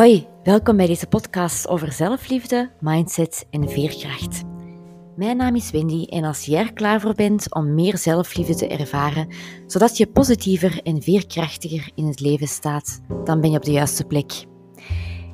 Hoi, 0.00 0.26
welkom 0.42 0.76
bij 0.76 0.86
deze 0.86 1.06
podcast 1.06 1.68
over 1.68 1.92
zelfliefde, 1.92 2.70
mindset 2.78 3.46
en 3.50 3.68
veerkracht. 3.68 4.42
Mijn 5.16 5.36
naam 5.36 5.56
is 5.56 5.70
Wendy 5.70 6.04
en 6.04 6.24
als 6.24 6.44
jij 6.44 6.60
er 6.60 6.72
klaar 6.72 7.00
voor 7.00 7.14
bent 7.14 7.54
om 7.54 7.74
meer 7.74 7.98
zelfliefde 7.98 8.54
te 8.54 8.66
ervaren, 8.66 9.28
zodat 9.66 9.96
je 9.96 10.06
positiever 10.06 10.80
en 10.82 11.02
veerkrachtiger 11.02 11.90
in 11.94 12.06
het 12.06 12.20
leven 12.20 12.46
staat, 12.46 13.00
dan 13.24 13.40
ben 13.40 13.50
je 13.50 13.56
op 13.56 13.64
de 13.64 13.72
juiste 13.72 14.04
plek. 14.04 14.32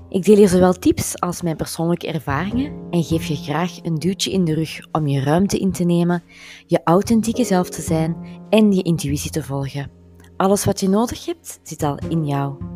Ik 0.08 0.24
deel 0.24 0.36
hier 0.36 0.48
zowel 0.48 0.72
tips 0.72 1.20
als 1.20 1.42
mijn 1.42 1.56
persoonlijke 1.56 2.12
ervaringen 2.12 2.72
en 2.90 3.04
geef 3.04 3.24
je 3.24 3.36
graag 3.36 3.78
een 3.82 3.98
duwtje 3.98 4.30
in 4.30 4.44
de 4.44 4.54
rug 4.54 4.80
om 4.92 5.06
je 5.06 5.20
ruimte 5.20 5.58
in 5.58 5.72
te 5.72 5.84
nemen, 5.84 6.22
je 6.66 6.80
authentieke 6.84 7.44
zelf 7.44 7.70
te 7.70 7.82
zijn 7.82 8.16
en 8.50 8.72
je 8.72 8.82
intuïtie 8.82 9.30
te 9.30 9.42
volgen. 9.42 9.90
Alles 10.36 10.64
wat 10.64 10.80
je 10.80 10.88
nodig 10.88 11.26
hebt, 11.26 11.60
zit 11.62 11.82
al 11.82 11.98
in 12.08 12.26
jou. 12.26 12.75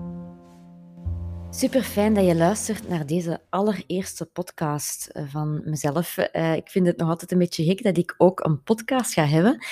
Super 1.60 1.82
fijn 1.82 2.14
dat 2.14 2.26
je 2.26 2.34
luistert 2.34 2.88
naar 2.88 3.06
deze 3.06 3.40
allereerste 3.48 4.26
podcast 4.26 5.06
eh, 5.06 5.22
van 5.26 5.60
mezelf. 5.64 6.16
Uh, 6.32 6.54
ik 6.54 6.68
vind 6.68 6.86
het 6.86 6.96
nog 6.96 7.08
altijd 7.08 7.32
een 7.32 7.38
beetje 7.38 7.64
gek 7.64 7.82
dat 7.82 7.96
ik 7.96 8.14
ook 8.18 8.44
een 8.44 8.62
podcast 8.62 9.12
ga 9.12 9.24
hebben. 9.24 9.64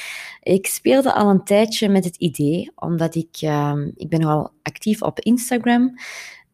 Ik 0.43 0.67
speelde 0.67 1.15
al 1.15 1.31
een 1.31 1.45
tijdje 1.45 1.89
met 1.89 2.05
het 2.05 2.17
idee, 2.17 2.71
omdat 2.75 3.15
ik, 3.15 3.43
uh, 3.43 3.75
ik 3.95 4.09
ben 4.09 4.21
nogal 4.21 4.53
actief 4.63 5.03
op 5.03 5.21
Instagram. 5.21 5.95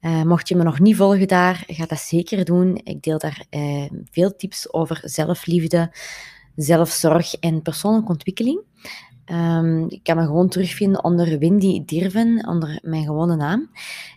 Uh, 0.01 0.23
mocht 0.23 0.49
je 0.49 0.57
me 0.57 0.63
nog 0.63 0.81
niet 0.81 0.97
volgen 0.97 1.29
daar, 1.29 1.65
ga 1.67 1.87
dat 1.87 2.01
zeker 2.01 2.45
doen. 2.45 2.81
Ik 2.85 3.03
deel 3.03 3.19
daar 3.19 3.47
veel 4.11 4.37
tips 4.37 4.73
over 4.73 5.01
zelfliefde, 5.03 5.97
zelfzorg 6.57 7.35
en 7.35 7.63
persoonlijke 7.63 8.13
ontwikkeling. 8.13 8.63
Um, 9.27 9.89
ik 9.89 10.03
kan 10.03 10.17
me 10.17 10.25
gewoon 10.25 10.49
terugvinden 10.49 11.05
onder 11.05 11.39
Wendy 11.39 11.85
Dirven, 11.85 12.47
onder 12.49 12.79
mijn 12.83 13.05
gewone 13.05 13.37
naam. 13.37 13.71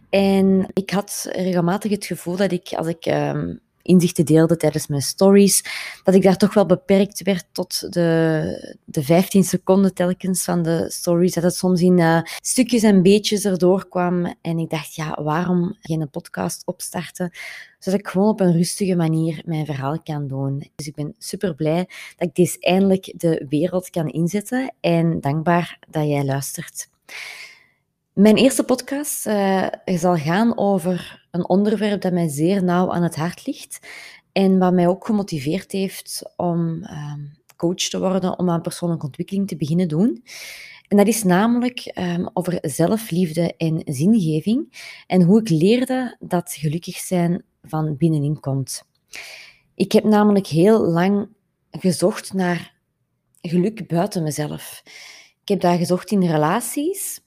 En 0.09 0.67
ik 0.73 0.89
had 0.89 1.27
regelmatig 1.31 1.91
het 1.91 2.05
gevoel 2.05 2.35
dat 2.35 2.51
ik, 2.51 2.73
als 2.73 2.87
ik 2.87 3.05
um, 3.05 3.59
inzichten 3.87 4.25
deelde 4.25 4.57
tijdens 4.57 4.87
mijn 4.87 5.01
stories, 5.01 5.63
dat 6.03 6.15
ik 6.15 6.21
daar 6.21 6.37
toch 6.37 6.53
wel 6.53 6.65
beperkt 6.65 7.23
werd 7.23 7.45
tot 7.51 7.93
de, 7.93 8.75
de 8.85 9.03
15 9.03 9.43
seconden 9.43 9.93
telkens 9.93 10.43
van 10.43 10.61
de 10.61 10.85
stories. 10.89 11.33
Dat 11.33 11.43
het 11.43 11.55
soms 11.55 11.81
in 11.81 11.97
uh, 11.97 12.21
stukjes 12.41 12.83
en 12.83 13.01
beetjes 13.01 13.45
erdoor 13.45 13.87
kwam. 13.87 14.35
En 14.41 14.57
ik 14.57 14.69
dacht, 14.69 14.95
ja, 14.95 15.23
waarom 15.23 15.77
geen 15.81 16.09
podcast 16.09 16.65
opstarten? 16.65 17.31
Zodat 17.79 17.99
ik 17.99 18.07
gewoon 18.07 18.27
op 18.27 18.39
een 18.39 18.53
rustige 18.53 18.95
manier 18.95 19.41
mijn 19.45 19.65
verhaal 19.65 20.01
kan 20.01 20.27
doen. 20.27 20.69
Dus 20.75 20.87
ik 20.87 20.95
ben 20.95 21.15
super 21.17 21.55
blij 21.55 21.89
dat 22.17 22.27
ik 22.27 22.35
deze 22.35 22.59
eindelijk 22.59 23.13
de 23.17 23.45
wereld 23.49 23.89
kan 23.89 24.07
inzetten. 24.07 24.73
En 24.79 25.21
dankbaar 25.21 25.79
dat 25.89 26.07
jij 26.07 26.25
luistert. 26.25 26.89
Mijn 28.17 28.35
eerste 28.35 28.63
podcast 28.63 29.27
uh, 29.27 29.67
zal 29.85 30.15
gaan 30.15 30.57
over 30.57 31.27
een 31.31 31.49
onderwerp 31.49 32.01
dat 32.01 32.13
mij 32.13 32.27
zeer 32.27 32.63
nauw 32.63 32.91
aan 32.91 33.03
het 33.03 33.15
hart 33.15 33.45
ligt 33.45 33.87
en 34.31 34.57
wat 34.57 34.73
mij 34.73 34.87
ook 34.87 35.05
gemotiveerd 35.05 35.71
heeft 35.71 36.33
om 36.35 36.83
uh, 36.83 37.13
coach 37.55 37.75
te 37.75 37.99
worden, 37.99 38.39
om 38.39 38.49
aan 38.49 38.61
persoonlijke 38.61 39.05
ontwikkeling 39.05 39.47
te 39.47 39.55
beginnen 39.55 39.87
doen. 39.87 40.23
En 40.87 40.97
dat 40.97 41.07
is 41.07 41.23
namelijk 41.23 41.91
um, 41.99 42.29
over 42.33 42.57
zelfliefde 42.61 43.55
en 43.57 43.81
zingeving 43.85 44.73
en 45.07 45.21
hoe 45.21 45.39
ik 45.39 45.49
leerde 45.49 46.15
dat 46.19 46.53
gelukkig 46.53 46.97
zijn 46.97 47.43
van 47.63 47.97
binnenin 47.97 48.39
komt. 48.39 48.83
Ik 49.75 49.91
heb 49.91 50.03
namelijk 50.03 50.47
heel 50.47 50.87
lang 50.87 51.29
gezocht 51.71 52.33
naar 52.33 52.73
geluk 53.41 53.87
buiten 53.87 54.23
mezelf. 54.23 54.81
Ik 55.41 55.47
heb 55.47 55.61
daar 55.61 55.77
gezocht 55.77 56.11
in 56.11 56.25
relaties, 56.25 57.25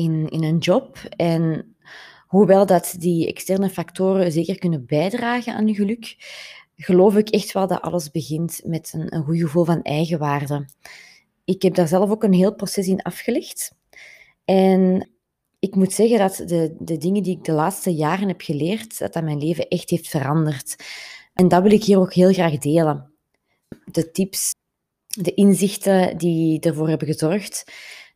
in, 0.00 0.28
in 0.28 0.44
een 0.44 0.58
job. 0.58 0.98
En 1.16 1.74
hoewel 2.26 2.66
dat 2.66 2.94
die 2.98 3.26
externe 3.26 3.70
factoren 3.70 4.32
zeker 4.32 4.58
kunnen 4.58 4.86
bijdragen 4.86 5.54
aan 5.54 5.66
je 5.66 5.74
geluk, 5.74 6.16
geloof 6.76 7.16
ik 7.16 7.28
echt 7.28 7.52
wel 7.52 7.66
dat 7.66 7.80
alles 7.80 8.10
begint 8.10 8.60
met 8.64 8.92
een, 8.94 9.14
een 9.14 9.24
goed 9.24 9.38
gevoel 9.38 9.64
van 9.64 9.82
eigenwaarde. 9.82 10.68
Ik 11.44 11.62
heb 11.62 11.74
daar 11.74 11.88
zelf 11.88 12.10
ook 12.10 12.22
een 12.22 12.32
heel 12.32 12.54
proces 12.54 12.86
in 12.86 13.02
afgelegd. 13.02 13.72
En 14.44 15.10
ik 15.58 15.74
moet 15.74 15.92
zeggen 15.92 16.18
dat 16.18 16.42
de, 16.46 16.76
de 16.78 16.96
dingen 16.96 17.22
die 17.22 17.36
ik 17.36 17.44
de 17.44 17.52
laatste 17.52 17.94
jaren 17.94 18.28
heb 18.28 18.40
geleerd, 18.40 18.98
dat 18.98 19.12
dat 19.12 19.24
mijn 19.24 19.38
leven 19.38 19.68
echt 19.68 19.90
heeft 19.90 20.08
veranderd. 20.08 20.76
En 21.34 21.48
dat 21.48 21.62
wil 21.62 21.72
ik 21.72 21.84
hier 21.84 21.98
ook 21.98 22.12
heel 22.12 22.32
graag 22.32 22.58
delen. 22.58 23.12
De 23.84 24.10
tips, 24.10 24.54
de 25.06 25.34
inzichten 25.34 26.18
die 26.18 26.60
ervoor 26.60 26.88
hebben 26.88 27.08
gezorgd 27.08 27.64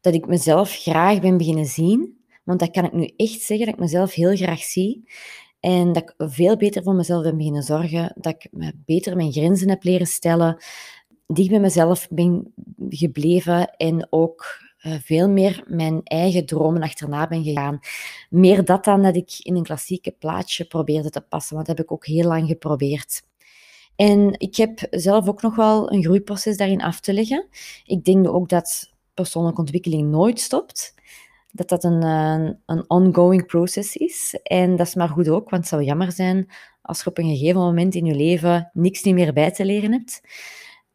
dat 0.04 0.14
ik 0.14 0.26
mezelf 0.26 0.70
graag 0.70 1.20
ben 1.20 1.36
beginnen 1.36 1.66
zien. 1.66 2.18
Want 2.42 2.60
dat 2.60 2.70
kan 2.70 2.84
ik 2.84 2.92
nu 2.92 3.10
echt 3.16 3.40
zeggen, 3.40 3.66
dat 3.66 3.74
ik 3.74 3.80
mezelf 3.80 4.14
heel 4.14 4.36
graag 4.36 4.62
zie. 4.62 5.08
En 5.60 5.92
dat 5.92 6.02
ik 6.02 6.14
veel 6.16 6.56
beter 6.56 6.82
voor 6.82 6.94
mezelf 6.94 7.22
ben 7.22 7.36
beginnen 7.36 7.62
zorgen. 7.62 8.12
Dat 8.14 8.34
ik 8.34 8.48
beter 8.84 9.16
mijn 9.16 9.32
grenzen 9.32 9.68
heb 9.68 9.84
leren 9.84 10.06
stellen. 10.06 10.64
Dicht 11.26 11.50
bij 11.50 11.60
mezelf 11.60 12.08
ben 12.10 12.54
gebleven. 12.88 13.70
En 13.76 14.06
ook 14.10 14.46
uh, 14.82 14.94
veel 15.02 15.28
meer 15.28 15.64
mijn 15.66 16.00
eigen 16.02 16.46
dromen 16.46 16.82
achterna 16.82 17.26
ben 17.26 17.44
gegaan. 17.44 17.78
Meer 18.30 18.64
dat 18.64 18.84
dan 18.84 19.02
dat 19.02 19.16
ik 19.16 19.38
in 19.38 19.56
een 19.56 19.62
klassieke 19.62 20.10
plaatje 20.10 20.64
probeerde 20.64 21.10
te 21.10 21.20
passen. 21.20 21.54
Want 21.54 21.66
dat 21.66 21.76
heb 21.76 21.86
ik 21.86 21.92
ook 21.92 22.06
heel 22.06 22.28
lang 22.28 22.46
geprobeerd. 22.48 23.22
En 23.96 24.34
ik 24.38 24.56
heb 24.56 24.86
zelf 24.90 25.28
ook 25.28 25.42
nog 25.42 25.56
wel 25.56 25.92
een 25.92 26.02
groeiproces 26.02 26.56
daarin 26.56 26.82
af 26.82 27.00
te 27.00 27.12
leggen. 27.12 27.46
Ik 27.84 28.04
denk 28.04 28.28
ook 28.28 28.48
dat 28.48 28.92
persoonlijke 29.14 29.60
ontwikkeling 29.60 30.10
nooit 30.10 30.40
stopt. 30.40 30.94
Dat 31.52 31.68
dat 31.68 31.84
een, 31.84 32.02
eh, 32.02 32.54
een 32.66 32.84
ongoing 32.90 33.46
process 33.46 33.96
is. 33.96 34.38
En 34.42 34.76
dat 34.76 34.86
is 34.86 34.94
maar 34.94 35.08
goed 35.08 35.28
ook, 35.28 35.50
want 35.50 35.62
het 35.62 35.70
zou 35.70 35.82
jammer 35.82 36.12
zijn 36.12 36.48
als 36.82 37.02
je 37.02 37.10
op 37.10 37.18
een 37.18 37.36
gegeven 37.36 37.60
moment 37.60 37.94
in 37.94 38.04
je 38.04 38.14
leven 38.14 38.70
niks 38.72 39.02
meer 39.02 39.32
bij 39.32 39.50
te 39.50 39.64
leren 39.64 39.92
hebt. 39.92 40.20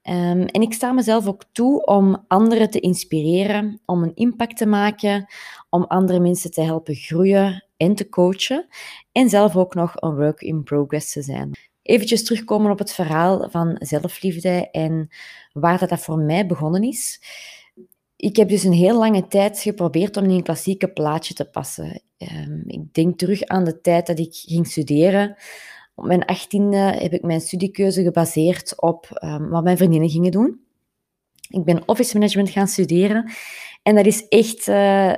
Um, 0.03 0.45
en 0.45 0.61
ik 0.61 0.73
sta 0.73 0.91
mezelf 0.91 1.27
ook 1.27 1.43
toe 1.51 1.85
om 1.85 2.25
anderen 2.27 2.69
te 2.69 2.79
inspireren, 2.79 3.81
om 3.85 4.03
een 4.03 4.15
impact 4.15 4.57
te 4.57 4.65
maken, 4.65 5.25
om 5.69 5.83
andere 5.83 6.19
mensen 6.19 6.51
te 6.51 6.61
helpen 6.61 6.95
groeien 6.95 7.65
en 7.77 7.95
te 7.95 8.09
coachen. 8.09 8.67
En 9.11 9.29
zelf 9.29 9.55
ook 9.55 9.75
nog 9.75 9.93
een 9.95 10.15
work 10.15 10.41
in 10.41 10.63
progress 10.63 11.11
te 11.11 11.21
zijn. 11.21 11.51
Eventjes 11.81 12.23
terugkomen 12.23 12.71
op 12.71 12.79
het 12.79 12.93
verhaal 12.93 13.49
van 13.49 13.75
zelfliefde 13.79 14.69
en 14.71 15.07
waar 15.53 15.79
dat, 15.79 15.89
dat 15.89 15.99
voor 15.99 16.17
mij 16.17 16.45
begonnen 16.45 16.83
is 16.83 17.21
ik 18.21 18.35
heb 18.35 18.49
dus 18.49 18.63
een 18.63 18.73
heel 18.73 18.97
lange 18.97 19.27
tijd 19.27 19.59
geprobeerd 19.59 20.17
om 20.17 20.23
in 20.23 20.29
een 20.29 20.43
klassieke 20.43 20.87
plaatje 20.87 21.33
te 21.33 21.45
passen. 21.45 22.01
Um, 22.17 22.63
ik 22.67 22.93
denk 22.93 23.17
terug 23.17 23.43
aan 23.43 23.63
de 23.63 23.81
tijd 23.81 24.07
dat 24.07 24.19
ik 24.19 24.35
ging 24.35 24.67
studeren. 24.67 25.35
Op 25.95 26.05
mijn 26.05 26.25
achttiende 26.25 26.77
heb 26.77 27.13
ik 27.13 27.21
mijn 27.21 27.41
studiekeuze 27.41 28.03
gebaseerd 28.03 28.81
op 28.81 29.19
um, 29.23 29.49
wat 29.49 29.63
mijn 29.63 29.77
vriendinnen 29.77 30.09
gingen 30.09 30.31
doen. 30.31 30.61
Ik 31.49 31.63
ben 31.63 31.87
office 31.87 32.17
management 32.17 32.49
gaan 32.49 32.67
studeren. 32.67 33.31
En 33.83 33.95
dat 33.95 34.05
is 34.05 34.27
echt 34.27 34.67
uh, 34.67 35.13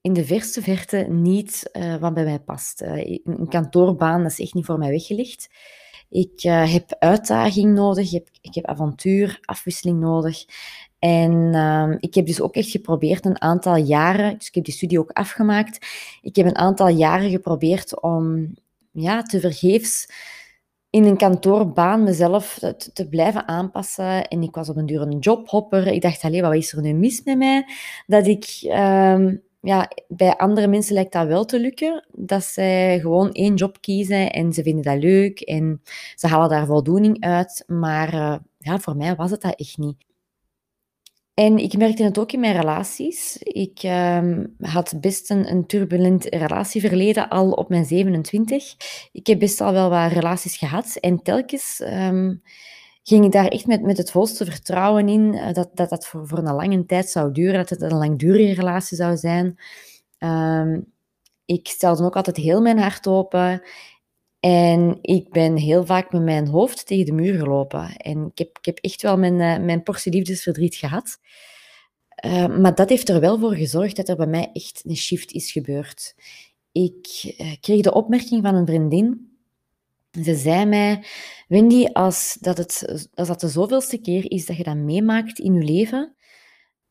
in 0.00 0.12
de 0.12 0.24
verste 0.24 0.62
verte 0.62 0.96
niet 1.08 1.70
uh, 1.72 1.96
wat 1.96 2.14
bij 2.14 2.24
mij 2.24 2.40
past. 2.40 2.82
Uh, 2.82 3.18
een 3.24 3.48
kantoorbaan 3.48 4.22
dat 4.22 4.30
is 4.30 4.40
echt 4.40 4.54
niet 4.54 4.64
voor 4.64 4.78
mij 4.78 4.90
weggelegd. 4.90 5.48
Ik 6.08 6.40
heb 6.42 6.96
uitdaging 6.98 7.74
nodig, 7.74 8.06
ik 8.06 8.12
heb, 8.12 8.28
ik 8.40 8.54
heb 8.54 8.66
avontuur, 8.66 9.38
afwisseling 9.42 10.00
nodig. 10.00 10.44
En 11.06 11.32
uh, 11.32 11.94
ik 11.98 12.14
heb 12.14 12.26
dus 12.26 12.40
ook 12.40 12.54
echt 12.54 12.70
geprobeerd 12.70 13.24
een 13.24 13.40
aantal 13.40 13.76
jaren, 13.76 14.38
dus 14.38 14.48
ik 14.48 14.54
heb 14.54 14.64
die 14.64 14.74
studie 14.74 14.98
ook 14.98 15.10
afgemaakt, 15.10 15.86
ik 16.22 16.36
heb 16.36 16.46
een 16.46 16.56
aantal 16.56 16.88
jaren 16.88 17.30
geprobeerd 17.30 18.00
om 18.02 18.54
ja, 18.92 19.22
te 19.22 19.40
vergeefs 19.40 20.08
in 20.90 21.04
een 21.04 21.16
kantoorbaan 21.16 22.02
mezelf 22.02 22.58
te, 22.92 23.08
blijven 23.08 23.48
aanpassen. 23.48 24.28
En 24.28 24.42
ik 24.42 24.54
was 24.54 24.68
op 24.68 24.76
een 24.76 24.86
duur 24.86 25.00
een 25.00 25.18
jobhopper. 25.18 25.86
Ik 25.86 26.02
dacht, 26.02 26.22
alleen, 26.22 26.42
wat 26.42 26.54
is 26.54 26.72
er 26.72 26.82
nu 26.82 26.92
mis 26.92 27.22
met 27.24 27.38
mij? 27.38 27.64
Dat 28.06 28.26
ik... 28.26 28.60
Uh, 28.62 29.32
ja, 29.60 29.90
bij 30.08 30.36
andere 30.36 30.66
mensen 30.66 30.94
lijkt 30.94 31.12
dat 31.12 31.26
wel 31.26 31.44
te 31.44 31.60
lukken. 31.60 32.06
Dat 32.12 32.44
zij 32.44 33.00
gewoon 33.00 33.32
één 33.32 33.54
job 33.54 33.80
kiezen 33.80 34.32
en 34.32 34.52
ze 34.52 34.62
vinden 34.62 34.84
dat 34.84 35.02
leuk 35.02 35.40
en 35.40 35.82
ze 36.14 36.26
halen 36.26 36.48
daar 36.48 36.66
voldoening 36.66 37.20
uit. 37.20 37.64
Maar 37.66 38.14
uh, 38.14 38.36
ja, 38.58 38.78
voor 38.78 38.96
mij 38.96 39.14
was 39.14 39.30
het 39.30 39.40
dat 39.40 39.54
echt 39.54 39.78
niet. 39.78 40.05
En 41.36 41.58
ik 41.58 41.76
merkte 41.76 42.02
het 42.02 42.18
ook 42.18 42.32
in 42.32 42.40
mijn 42.40 42.56
relaties. 42.56 43.36
Ik 43.38 43.82
um, 43.82 44.56
had 44.60 44.94
best 45.00 45.30
een, 45.30 45.66
turbulent 45.66 46.24
relatieverleden 46.24 47.28
al 47.28 47.50
op 47.50 47.68
mijn 47.68 47.84
27. 47.84 48.74
Ik 49.12 49.26
heb 49.26 49.38
best 49.38 49.60
al 49.60 49.72
wel 49.72 49.90
wat 49.90 50.12
relaties 50.12 50.56
gehad. 50.56 50.96
En 51.00 51.22
telkens 51.22 51.80
um, 51.80 52.42
ging 53.02 53.24
ik 53.24 53.32
daar 53.32 53.48
echt 53.48 53.66
met, 53.66 53.82
met 53.82 53.96
het 53.96 54.10
volste 54.10 54.44
vertrouwen 54.44 55.08
in 55.08 55.34
uh, 55.34 55.52
dat, 55.52 55.70
dat 55.74 55.90
dat 55.90 56.06
voor, 56.06 56.26
voor 56.26 56.38
een 56.38 56.54
lange 56.54 56.86
tijd 56.86 57.10
zou 57.10 57.32
duren, 57.32 57.54
dat 57.54 57.70
het 57.70 57.82
een 57.82 57.98
langdurige 57.98 58.54
relatie 58.54 58.96
zou 58.96 59.16
zijn. 59.16 59.58
Um, 60.18 60.92
ik 61.44 61.68
stelde 61.68 62.04
ook 62.04 62.16
altijd 62.16 62.36
heel 62.36 62.60
mijn 62.60 62.78
hart 62.78 63.06
open. 63.06 63.62
En 64.46 64.98
ik 65.00 65.30
ben 65.30 65.56
heel 65.56 65.86
vaak 65.86 66.12
met 66.12 66.22
mijn 66.22 66.46
hoofd 66.46 66.86
tegen 66.86 67.04
de 67.04 67.12
muur 67.12 67.38
gelopen. 67.38 67.96
En 67.96 68.26
ik 68.26 68.38
heb, 68.38 68.58
ik 68.58 68.64
heb 68.64 68.78
echt 68.78 69.02
wel 69.02 69.18
mijn, 69.18 69.34
uh, 69.34 69.64
mijn 69.64 69.82
portie 69.82 70.12
liefdesverdriet 70.12 70.74
gehad. 70.74 71.18
Uh, 72.24 72.58
maar 72.58 72.74
dat 72.74 72.88
heeft 72.88 73.08
er 73.08 73.20
wel 73.20 73.38
voor 73.38 73.54
gezorgd 73.54 73.96
dat 73.96 74.08
er 74.08 74.16
bij 74.16 74.26
mij 74.26 74.50
echt 74.52 74.82
een 74.84 74.96
shift 74.96 75.32
is 75.32 75.52
gebeurd. 75.52 76.14
ik 76.72 77.34
eh, 77.36 77.52
kreeg 77.60 77.82
de 77.82 77.92
opmerking 77.94 78.42
van 78.42 78.54
een 78.54 78.66
vriendin. 78.66 79.36
Ze 80.22 80.34
zei 80.34 80.64
mij, 80.64 81.04
Wendy, 81.48 81.86
als 81.92 82.36
dat, 82.40 82.58
het, 82.58 83.08
als 83.14 83.28
dat 83.28 83.40
de 83.40 83.48
zoveelste 83.48 84.00
keer 84.00 84.30
is 84.30 84.46
dat 84.46 84.56
je 84.56 84.62
dat 84.62 84.76
meemaakt 84.76 85.38
in 85.38 85.54
je 85.54 85.62
leven, 85.62 86.16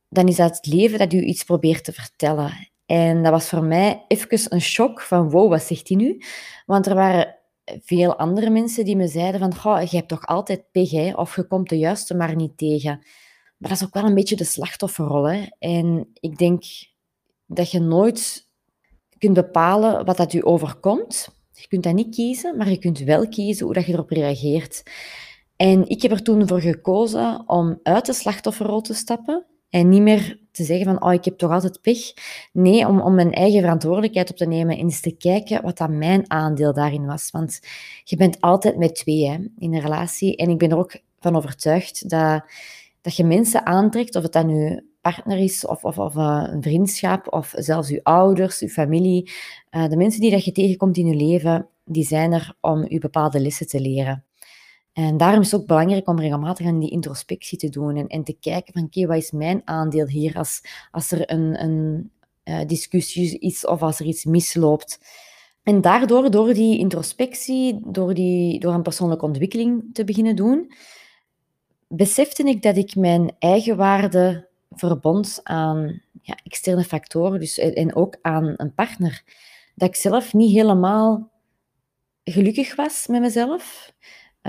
dan 0.08 0.28
is 0.28 0.36
dat 0.36 0.56
het 0.56 0.66
leven 0.66 0.98
dat 0.98 1.12
u 1.12 1.20
iets 1.22 1.44
probeert 1.44 1.84
te 1.84 1.92
vertellen. 1.92 2.70
En 2.86 3.22
dat 3.22 3.32
was 3.32 3.48
voor 3.48 3.64
mij 3.64 4.04
even 4.08 4.52
een 4.52 4.60
shock 4.60 5.00
van, 5.00 5.30
wow, 5.30 5.50
wat 5.50 5.62
zegt 5.62 5.88
hij 5.88 5.96
nu? 5.96 6.22
Want 6.66 6.86
er 6.86 6.94
waren 6.94 7.36
veel 7.84 8.16
andere 8.18 8.50
mensen 8.50 8.84
die 8.84 8.96
me 8.96 9.08
zeiden 9.08 9.52
van, 9.52 9.80
je 9.80 9.96
hebt 9.96 10.08
toch 10.08 10.26
altijd 10.26 10.70
pech, 10.72 11.16
of 11.16 11.36
je 11.36 11.46
komt 11.46 11.68
de 11.68 11.78
juiste 11.78 12.14
maar 12.14 12.36
niet 12.36 12.58
tegen. 12.58 12.98
Maar 13.56 13.70
dat 13.70 13.80
is 13.80 13.84
ook 13.84 13.94
wel 13.94 14.04
een 14.04 14.14
beetje 14.14 14.36
de 14.36 14.44
slachtofferrol. 14.44 15.28
Hè? 15.28 15.46
En 15.58 16.10
ik 16.20 16.38
denk 16.38 16.64
dat 17.46 17.70
je 17.70 17.80
nooit 17.80 18.48
kunt 19.18 19.34
bepalen 19.34 20.04
wat 20.04 20.16
dat 20.16 20.32
u 20.32 20.46
overkomt. 20.46 21.28
Je 21.52 21.68
kunt 21.68 21.82
dat 21.82 21.94
niet 21.94 22.14
kiezen, 22.14 22.56
maar 22.56 22.70
je 22.70 22.78
kunt 22.78 22.98
wel 22.98 23.28
kiezen 23.28 23.64
hoe 23.64 23.74
dat 23.74 23.86
je 23.86 23.92
erop 23.92 24.10
reageert. 24.10 24.82
En 25.56 25.88
ik 25.88 26.02
heb 26.02 26.10
er 26.10 26.22
toen 26.22 26.48
voor 26.48 26.60
gekozen 26.60 27.48
om 27.48 27.80
uit 27.82 28.06
de 28.06 28.12
slachtofferrol 28.12 28.80
te 28.80 28.94
stappen 28.94 29.46
en 29.76 29.88
niet 29.88 30.02
meer 30.02 30.38
te 30.50 30.64
zeggen 30.64 30.86
van, 30.86 31.04
oh, 31.04 31.12
ik 31.12 31.24
heb 31.24 31.38
toch 31.38 31.50
altijd 31.50 31.80
pech. 31.80 32.12
Nee, 32.52 32.86
om, 32.86 33.00
om 33.00 33.14
mijn 33.14 33.32
eigen 33.32 33.60
verantwoordelijkheid 33.60 34.30
op 34.30 34.36
te 34.36 34.46
nemen 34.46 34.76
en 34.76 34.82
eens 34.82 35.00
te 35.00 35.16
kijken 35.16 35.62
wat 35.62 35.78
dat 35.78 35.90
mijn 35.90 36.30
aandeel 36.30 36.72
daarin 36.72 37.06
was. 37.06 37.30
Want 37.30 37.60
je 38.04 38.16
bent 38.16 38.40
altijd 38.40 38.76
met 38.76 38.94
twee 38.94 39.28
hè, 39.28 39.36
in 39.58 39.74
een 39.74 39.80
relatie. 39.80 40.36
En 40.36 40.50
ik 40.50 40.58
ben 40.58 40.70
er 40.70 40.78
ook 40.78 41.00
van 41.20 41.36
overtuigd 41.36 42.08
dat, 42.08 42.44
dat 43.00 43.16
je 43.16 43.24
mensen 43.24 43.66
aantrekt, 43.66 44.16
of 44.16 44.22
het 44.22 44.32
dan 44.32 44.46
nu 44.46 44.88
partner 45.00 45.38
is, 45.38 45.66
of, 45.66 45.84
of, 45.84 45.98
of 45.98 46.14
uh, 46.14 46.48
een 46.50 46.62
vriendschap, 46.62 47.32
of 47.32 47.52
zelfs 47.56 47.88
je 47.88 48.00
ouders, 48.04 48.58
je 48.58 48.68
familie. 48.68 49.30
Uh, 49.70 49.88
de 49.88 49.96
mensen 49.96 50.20
die 50.20 50.30
dat 50.30 50.44
je 50.44 50.52
tegenkomt 50.52 50.96
in 50.96 51.06
je 51.06 51.14
leven, 51.14 51.68
die 51.84 52.04
zijn 52.04 52.32
er 52.32 52.56
om 52.60 52.84
je 52.88 52.98
bepaalde 52.98 53.40
lessen 53.40 53.66
te 53.66 53.80
leren. 53.80 54.24
En 54.96 55.16
daarom 55.16 55.40
is 55.40 55.50
het 55.50 55.60
ook 55.60 55.66
belangrijk 55.66 56.08
om 56.08 56.20
regelmatig 56.20 56.66
aan 56.66 56.78
die 56.78 56.90
introspectie 56.90 57.58
te 57.58 57.68
doen 57.68 57.96
en, 57.96 58.06
en 58.06 58.24
te 58.24 58.36
kijken 58.40 58.72
van, 58.72 58.82
oké, 58.82 59.06
wat 59.06 59.16
is 59.16 59.30
mijn 59.30 59.62
aandeel 59.64 60.06
hier 60.06 60.36
als, 60.36 60.60
als 60.90 61.10
er 61.10 61.30
een, 61.30 61.62
een 61.62 62.10
uh, 62.44 62.60
discussie 62.66 63.38
is 63.38 63.66
of 63.66 63.82
als 63.82 64.00
er 64.00 64.06
iets 64.06 64.24
misloopt. 64.24 65.00
En 65.62 65.80
daardoor, 65.80 66.30
door 66.30 66.54
die 66.54 66.78
introspectie, 66.78 67.80
door, 67.84 68.14
die, 68.14 68.60
door 68.60 68.74
een 68.74 68.82
persoonlijke 68.82 69.24
ontwikkeling 69.24 69.84
te 69.92 70.04
beginnen 70.04 70.36
doen, 70.36 70.72
besefte 71.88 72.42
ik 72.42 72.62
dat 72.62 72.76
ik 72.76 72.94
mijn 72.94 73.36
eigen 73.38 73.76
waarde 73.76 74.48
verbond 74.70 75.40
aan 75.42 76.02
ja, 76.22 76.38
externe 76.44 76.84
factoren 76.84 77.40
dus, 77.40 77.58
en 77.58 77.94
ook 77.94 78.16
aan 78.22 78.54
een 78.56 78.74
partner. 78.74 79.22
Dat 79.74 79.88
ik 79.88 79.96
zelf 79.96 80.34
niet 80.34 80.52
helemaal 80.52 81.30
gelukkig 82.24 82.76
was 82.76 83.06
met 83.06 83.20
mezelf 83.20 83.94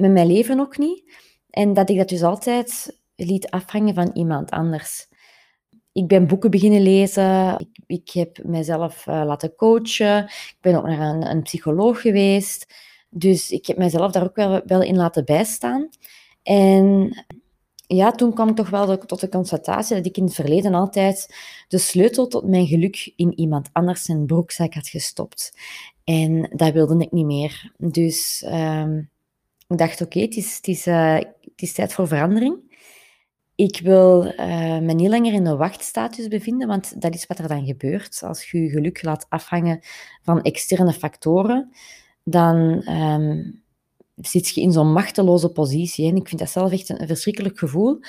met 0.02 0.12
mijn 0.12 0.28
leven 0.28 0.60
ook 0.60 0.78
niet. 0.78 1.04
En 1.50 1.74
dat 1.74 1.90
ik 1.90 1.98
dat 1.98 2.10
dus 2.10 2.24
altijd 2.24 3.00
liet 3.16 3.50
afhangen 3.50 3.94
van 3.94 4.10
iemand 4.14 4.50
anders. 4.50 5.08
Ik 5.92 6.08
ben 6.08 6.28
boeken 6.28 6.52
beginnen 6.52 6.82
lezen. 6.82 7.56
Ik, 7.58 7.80
ik 7.88 8.10
heb 8.10 8.40
mezelf 8.44 9.08
uh, 9.08 9.24
laten 9.26 9.56
coachen. 9.56 10.24
Ik 10.24 10.58
ben 10.62 10.76
ook 10.76 10.86
naar 10.86 11.00
een, 11.00 11.30
een, 11.30 11.42
psycholoog 11.42 12.02
geweest. 12.02 12.74
Dus 13.10 13.52
ik 13.52 13.66
heb 13.66 13.78
mezelf 13.78 14.12
daar 14.12 14.24
ook 14.24 14.36
wel, 14.36 14.62
wel 14.66 14.82
in 14.82 14.96
laten 14.96 15.26
bijstaan. 15.26 15.90
En 16.44 17.12
ja, 17.88 18.12
toen 18.12 18.34
kwam 18.34 18.50
ik 18.50 18.56
toch 18.56 18.70
wel 18.70 18.98
tot 18.98 19.20
de 19.20 19.30
constatatie 19.30 19.96
dat 19.96 20.06
ik 20.06 20.18
in 20.18 20.24
het 20.24 20.34
verleden 20.34 20.74
altijd 20.74 21.36
de 21.68 21.78
sleutel 21.78 22.28
tot 22.28 22.48
mijn 22.48 22.68
geluk 22.68 23.14
in 23.16 23.40
iemand 23.40 23.70
anders 23.74 24.04
zijn 24.04 24.26
broekzak 24.26 24.74
had 24.74 24.88
gestopt. 24.88 25.58
En 26.04 26.50
dat 26.56 26.74
wilde 26.74 27.04
ik 27.04 27.12
niet 27.12 27.26
meer. 27.26 27.72
Dus 27.78 28.44
uh, 28.46 28.98
ik 29.68 29.78
dacht, 29.78 30.02
oké, 30.02 30.20
het, 30.20 30.36
is, 30.36 30.56
het, 30.56 30.68
is, 30.68 30.88
uh, 30.88 31.16
het 31.16 31.62
is 31.62 31.74
tijd 31.74 31.94
voor 31.94 32.08
verandering. 32.08 32.66
Ik 33.56 33.80
wil 33.84 34.26
uh, 34.26 34.80
me 34.80 34.94
niet 34.94 35.10
langer 35.10 35.34
in 35.34 35.46
een 35.46 35.58
wachtstatus 35.58 36.28
bevinden, 36.28 36.68
want 36.68 37.02
dat 37.02 37.14
is 37.14 37.26
wat 37.26 37.40
er 37.40 37.48
dan 37.48 37.66
gebeurt. 37.66 38.22
Als 38.24 38.52
je 38.52 38.62
je 38.62 38.70
geluk 38.70 39.04
laat 39.04 39.26
afhangen 39.30 39.80
van 40.22 40.42
externe 40.42 40.94
factoren, 40.94 41.72
dan 42.24 42.56
um, 42.90 43.64
zit 44.16 44.48
je 44.48 44.62
in 44.62 44.72
zo'n 44.72 44.92
machteloze 44.92 45.50
positie. 45.50 46.10
En 46.10 46.16
ik 46.16 46.28
vind 46.28 46.40
dat 46.40 46.50
zelf 46.50 46.72
echt 46.72 46.90
een, 46.90 47.08
verschrikkelijk 47.08 47.60
gevoel. 47.60 48.00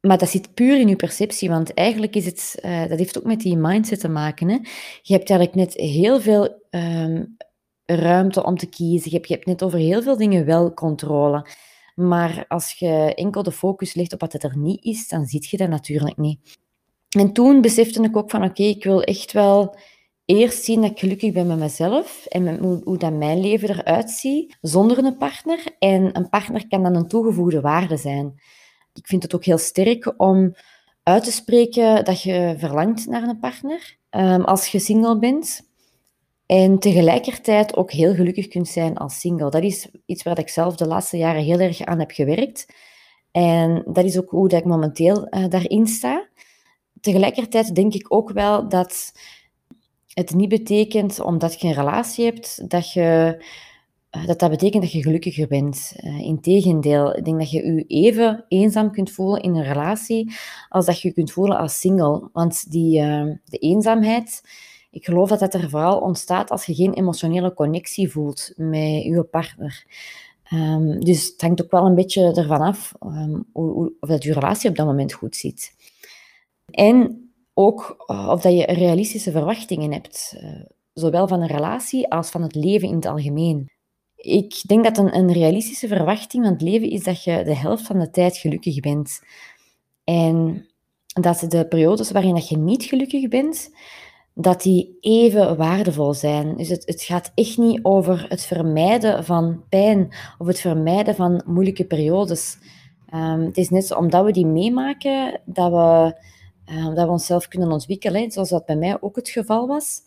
Maar 0.00 0.18
dat 0.18 0.28
zit 0.28 0.54
puur 0.54 0.80
in 0.80 0.88
je 0.88 0.96
perceptie, 0.96 1.48
want 1.48 1.74
eigenlijk 1.74 2.16
is 2.16 2.24
het, 2.24 2.58
uh, 2.64 2.88
dat 2.88 2.98
heeft 2.98 3.18
ook 3.18 3.24
met 3.24 3.40
die 3.40 3.56
mindset 3.56 4.00
te 4.00 4.08
maken. 4.08 4.48
Hè? 4.48 4.58
Je 5.02 5.14
hebt 5.14 5.30
eigenlijk 5.30 5.54
net 5.54 5.74
heel 5.74 6.20
veel 6.20 6.62
um, 6.70 7.36
ruimte 7.86 8.44
om 8.44 8.56
te 8.56 8.66
kiezen. 8.66 9.10
Je 9.10 9.16
hebt, 9.16 9.28
je 9.28 9.34
hebt 9.34 9.46
net 9.46 9.62
over 9.62 9.78
heel 9.78 10.02
veel 10.02 10.16
dingen 10.16 10.44
wel 10.44 10.74
controle. 10.74 11.46
Maar 11.94 12.44
als 12.48 12.72
je 12.72 13.14
enkel 13.14 13.42
de 13.42 13.52
focus 13.52 13.94
legt 13.94 14.12
op 14.12 14.20
wat 14.20 14.32
het 14.32 14.42
er 14.42 14.58
niet 14.58 14.84
is, 14.84 15.08
dan 15.08 15.26
zie 15.26 15.46
je 15.48 15.56
dat 15.56 15.68
natuurlijk 15.68 16.16
niet. 16.16 16.58
En 17.08 17.32
toen 17.32 17.60
besefte 17.60 18.02
ik 18.02 18.16
ook 18.16 18.30
van 18.30 18.44
oké, 18.44 18.62
ik 18.62 18.84
wil 18.84 19.02
echt 19.02 19.32
wel 19.32 19.76
eerst 20.24 20.64
zien 20.64 20.80
dat 20.80 20.90
ik 20.90 20.98
gelukkig 20.98 21.32
ben 21.32 21.46
met 21.46 21.58
mezelf 21.58 22.26
en 22.26 22.58
hoe, 22.58 22.98
dat 22.98 23.12
mijn 23.12 23.40
leven 23.40 23.70
eruit 23.70 24.10
ziet 24.10 24.56
zonder 24.60 24.98
een 24.98 25.16
partner. 25.16 25.64
En 25.78 26.16
een 26.16 26.28
partner 26.28 26.68
kan 26.68 26.82
dan 26.82 26.94
een 26.94 27.08
toegevoegde 27.08 27.60
waarde 27.60 27.96
zijn. 27.96 28.40
Ik 28.92 29.06
vind 29.06 29.22
het 29.22 29.34
ook 29.34 29.44
heel 29.44 29.58
sterk 29.58 30.14
om 30.16 30.54
uit 31.02 31.24
te 31.24 31.32
spreken 31.32 32.04
dat 32.04 32.22
je 32.22 32.54
verlangt 32.58 33.06
naar 33.06 33.22
een 33.22 33.38
partner 33.38 33.96
um, 34.10 34.44
als 34.44 34.66
je 34.66 34.78
single 34.78 35.18
bent. 35.18 35.72
En 36.46 36.78
tegelijkertijd 36.78 37.76
ook 37.76 37.90
heel 37.90 38.14
gelukkig 38.14 38.48
kunt 38.48 38.68
zijn 38.68 38.96
als 38.96 39.20
single. 39.20 39.50
Dat 39.50 39.62
is 39.62 39.88
iets 40.06 40.22
waar 40.22 40.38
ik 40.38 40.48
zelf 40.48 40.76
de 40.76 40.86
laatste 40.86 41.16
jaren 41.16 41.42
heel 41.42 41.58
erg 41.58 41.80
aan 41.80 41.98
heb 41.98 42.10
gewerkt. 42.10 42.66
En 43.30 43.82
dat 43.86 44.04
is 44.04 44.18
ook 44.18 44.30
hoe 44.30 44.48
dat 44.48 44.60
ik 44.60 44.66
momenteel 44.66 45.26
uh, 45.30 45.48
daarin 45.48 45.86
sta. 45.86 46.28
Tegelijkertijd 47.00 47.74
denk 47.74 47.94
ik 47.94 48.14
ook 48.14 48.30
wel 48.30 48.68
dat 48.68 49.12
het 50.14 50.34
niet 50.34 50.48
betekent, 50.48 51.20
omdat 51.20 51.60
je 51.60 51.66
een 51.66 51.74
relatie 51.74 52.24
hebt, 52.24 52.70
dat 52.70 52.92
je, 52.92 53.36
uh, 54.16 54.26
dat, 54.26 54.38
dat 54.38 54.50
betekent 54.50 54.82
dat 54.82 54.92
je 54.92 55.02
gelukkiger 55.02 55.48
bent. 55.48 55.96
Uh, 56.04 56.20
Integendeel, 56.20 57.16
ik 57.16 57.24
denk 57.24 57.38
dat 57.38 57.50
je 57.50 57.72
je 57.72 57.84
even 57.86 58.44
eenzaam 58.48 58.90
kunt 58.90 59.10
voelen 59.10 59.42
in 59.42 59.54
een 59.54 59.64
relatie 59.64 60.34
als 60.68 60.86
dat 60.86 61.00
je 61.00 61.08
je 61.08 61.14
kunt 61.14 61.32
voelen 61.32 61.58
als 61.58 61.80
single. 61.80 62.28
Want 62.32 62.70
die, 62.70 63.00
de 63.44 63.58
eenzaamheid 63.58 64.42
ik 64.94 65.04
geloof 65.04 65.28
dat 65.28 65.38
dat 65.38 65.54
er 65.54 65.70
vooral 65.70 66.00
ontstaat 66.00 66.50
als 66.50 66.64
je 66.64 66.74
geen 66.74 66.92
emotionele 66.92 67.54
connectie 67.54 68.10
voelt 68.10 68.52
met 68.56 69.02
je 69.02 69.26
partner. 69.30 69.84
Um, 70.52 71.00
dus 71.04 71.26
het 71.26 71.40
hangt 71.40 71.62
ook 71.62 71.70
wel 71.70 71.86
een 71.86 71.94
beetje 71.94 72.32
ervan 72.34 72.60
af 72.60 72.92
um, 73.00 73.44
hoe, 73.52 73.92
of 74.00 74.08
dat 74.08 74.22
je 74.22 74.32
relatie 74.32 74.70
op 74.70 74.76
dat 74.76 74.86
moment 74.86 75.12
goed 75.12 75.36
zit. 75.36 75.72
En 76.70 77.28
ook 77.54 78.04
uh, 78.06 78.28
of 78.30 78.40
dat 78.40 78.52
je 78.52 78.64
realistische 78.64 79.30
verwachtingen 79.30 79.92
hebt, 79.92 80.34
uh, 80.36 80.64
zowel 80.92 81.28
van 81.28 81.40
een 81.40 81.48
relatie 81.48 82.10
als 82.10 82.30
van 82.30 82.42
het 82.42 82.54
leven 82.54 82.88
in 82.88 82.94
het 82.94 83.06
algemeen. 83.06 83.70
Ik 84.16 84.62
denk 84.66 84.84
dat 84.84 84.98
een, 84.98 85.16
een 85.16 85.32
realistische 85.32 85.88
verwachting 85.88 86.44
van 86.44 86.52
het 86.52 86.62
leven 86.62 86.90
is 86.90 87.04
dat 87.04 87.24
je 87.24 87.44
de 87.44 87.56
helft 87.56 87.86
van 87.86 87.98
de 87.98 88.10
tijd 88.10 88.36
gelukkig 88.36 88.80
bent. 88.80 89.20
En 90.04 90.66
dat 91.20 91.44
de 91.48 91.66
periodes 91.66 92.10
waarin 92.10 92.34
dat 92.34 92.48
je 92.48 92.56
niet 92.56 92.84
gelukkig 92.84 93.28
bent, 93.28 93.70
dat 94.34 94.62
die 94.62 94.96
even 95.00 95.56
waardevol 95.56 96.14
zijn. 96.14 96.56
Dus 96.56 96.68
het, 96.68 96.86
het 96.86 97.02
gaat 97.02 97.32
echt 97.34 97.58
niet 97.58 97.80
over 97.82 98.26
het 98.28 98.44
vermijden 98.44 99.24
van 99.24 99.64
pijn 99.68 100.14
of 100.38 100.46
het 100.46 100.60
vermijden 100.60 101.14
van 101.14 101.42
moeilijke 101.46 101.84
periodes. 101.84 102.58
Um, 103.14 103.40
het 103.40 103.56
is 103.56 103.68
net 103.68 103.86
zo, 103.86 103.94
omdat 103.94 104.24
we 104.24 104.32
die 104.32 104.46
meemaken, 104.46 105.40
dat 105.44 105.70
we, 105.70 106.16
um, 106.72 106.94
dat 106.94 107.06
we 107.06 107.12
onszelf 107.12 107.48
kunnen 107.48 107.72
ontwikkelen, 107.72 108.30
zoals 108.30 108.48
dat 108.48 108.66
bij 108.66 108.76
mij 108.76 108.96
ook 109.00 109.16
het 109.16 109.28
geval 109.28 109.66
was. 109.66 110.02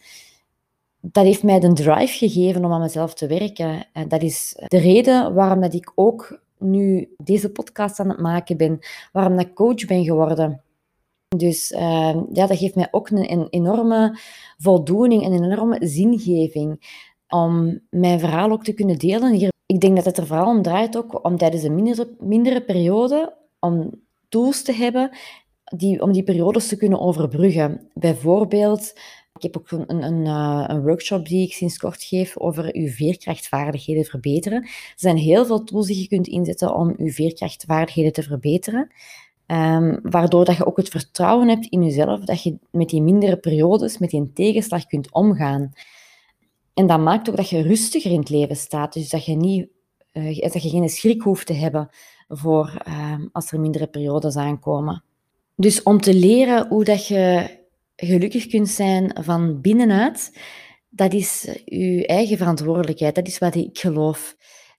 Dat 1.02 1.24
heeft 1.24 1.44
mij 1.44 1.60
de 1.60 1.74
drive 1.74 2.18
gegeven 2.18 2.66
om 2.66 2.74
aan 2.74 2.82
mezelf 2.82 3.14
te 3.14 3.28
werken. 3.28 3.88
En 3.94 4.08
dat 4.08 4.22
is 4.22 4.56
de 4.68 4.80
reden 4.80 5.34
waarom 5.34 5.62
dat 5.62 5.74
ik 5.74 5.92
ook 5.96 6.42
nu 6.58 7.10
deze 7.18 7.52
podcast 7.52 8.00
aan 8.00 8.10
het 8.10 8.20
maken 8.20 8.58
ben, 8.58 8.80
waarom 9.12 9.38
dat 9.38 9.54
coach 9.54 9.86
ben 9.86 10.04
geworden. 10.04 10.62
Dus 11.36 11.72
uh, 11.72 12.16
ja, 12.34 12.48
dat 12.48 12.58
geeft 12.58 12.76
mij 12.76 12.88
ook 12.92 13.10
een, 13.10 13.32
een, 13.32 13.48
enorme 13.50 14.20
voldoening 14.58 15.24
en 15.24 15.32
een 15.32 15.44
enorme 15.44 15.88
zingeving 15.88 16.80
om 17.28 17.80
mijn 17.90 18.20
verhaal 18.20 18.52
ook 18.52 18.64
te 18.64 18.74
kunnen 18.74 18.98
delen 18.98 19.34
hier. 19.34 19.52
Ik 19.66 19.80
denk 19.80 19.96
dat 19.96 20.06
het 20.06 20.18
er 20.18 20.28
vooral 20.28 20.56
om 20.56 20.62
draait 20.62 20.98
ook 20.98 21.26
om 21.26 21.38
tijdens 21.38 21.64
een 21.64 21.76
mindere, 21.76 22.16
mindere 22.20 22.62
periode 22.62 23.38
om 23.60 24.02
tools 24.30 24.64
te 24.64 24.74
hebben 24.74 25.18
die, 25.64 26.02
om 26.02 26.12
die 26.12 26.24
periodes 26.24 26.68
te 26.68 26.78
kunnen 26.78 27.00
overbruggen. 27.00 27.90
Bijvoorbeeld, 27.94 28.94
ik 29.36 29.42
heb 29.42 29.58
ook 29.58 29.72
een, 29.72 30.04
een, 30.04 30.26
uh, 30.26 30.64
een, 30.68 30.82
workshop 30.82 31.28
die 31.28 31.46
ik 31.46 31.54
sinds 31.54 31.78
kort 31.78 32.04
geef 32.04 32.38
over 32.38 32.76
uw 32.76 32.88
veerkrachtvaardigheden 32.88 34.06
verbeteren. 34.06 34.62
Er 34.64 34.94
zijn 34.96 35.18
heel 35.18 35.46
veel 35.46 35.64
tools 35.64 35.88
die 35.88 36.02
je 36.02 36.08
kunt 36.08 36.28
inzetten 36.28 36.76
om 36.76 36.94
uw 36.98 37.12
veerkrachtvaardigheden 37.12 38.14
te 38.14 38.24
verbeteren. 38.24 38.92
Um, 39.52 40.00
waardoor 40.02 40.46
dat 40.46 40.58
je 40.58 40.66
ook 40.66 40.78
het 40.78 40.90
vertrouwen 40.90 41.48
hebt 41.48 41.66
in 41.66 41.84
jezelf, 41.84 42.20
dat 42.20 42.44
je 42.44 42.58
met 42.72 42.90
die 42.90 43.02
mindere 43.02 43.38
periodes, 43.38 43.98
met 43.98 44.10
die 44.10 44.34
tegenslag 44.34 44.86
kunt 44.86 45.12
omgaan. 45.12 45.72
En 46.74 46.88
dat 46.88 47.00
maakt 47.00 47.30
ook 47.30 47.36
dat 47.36 47.50
je 47.50 47.62
rustiger 47.62 48.12
in 48.12 48.20
het 48.20 48.30
leven 48.30 48.56
staat. 48.56 48.94
Dus 48.94 49.10
dat 49.10 49.26
je, 49.26 49.36
niet, 49.36 49.68
uh, 50.14 50.40
dat 50.40 50.64
je 50.64 50.70
geen 50.70 50.90
schrik 50.90 51.22
hoeft 51.22 51.46
te 51.46 51.54
hebben 51.54 51.90
voor 52.28 52.84
uh, 52.88 53.14
als 53.32 53.52
er 53.52 53.60
mindere 53.60 53.88
periodes 53.88 54.36
aankomen. 54.36 55.04
Dus 55.56 55.84
om 55.84 56.02
te 56.02 56.14
leren 56.14 56.68
hoe 56.68 56.84
dat 56.84 57.08
je 57.08 57.50
gelukkig 57.96 58.48
kunt 58.48 58.70
zijn 58.70 59.18
van 59.24 59.62
binnenuit, 59.62 60.40
dat 60.90 61.14
is 61.14 61.60
je 61.66 62.08
eigen 62.08 62.38
verantwoordelijkheid. 62.38 63.16
Dat 63.16 63.28
is 63.28 63.38
wat 63.38 63.56
ik 63.56 63.78
geloof. 63.78 64.36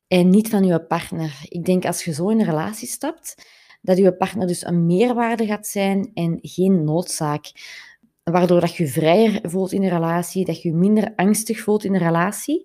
En 0.09 0.31
niet 0.31 0.49
van 0.49 0.65
je 0.65 0.81
partner. 0.81 1.39
Ik 1.49 1.65
denk 1.65 1.85
als 1.85 2.05
je 2.05 2.13
zo 2.13 2.29
in 2.29 2.41
een 2.41 2.47
relatie 2.47 2.89
stapt, 2.89 3.35
dat 3.81 3.97
je 3.97 4.17
partner 4.17 4.47
dus 4.47 4.67
een 4.67 4.87
meerwaarde 4.87 5.47
gaat 5.47 5.67
zijn 5.67 6.11
en 6.15 6.39
geen 6.43 6.85
noodzaak. 6.85 7.53
Waardoor 8.23 8.61
dat 8.61 8.77
je 8.77 8.87
vrijer 8.87 9.41
voelt 9.43 9.73
in 9.73 9.83
een 9.83 9.89
relatie, 9.89 10.45
dat 10.45 10.63
je 10.63 10.75
minder 10.75 11.13
angstig 11.17 11.61
voelt 11.61 11.85
in 11.85 11.95
een 11.95 12.01
relatie. 12.01 12.65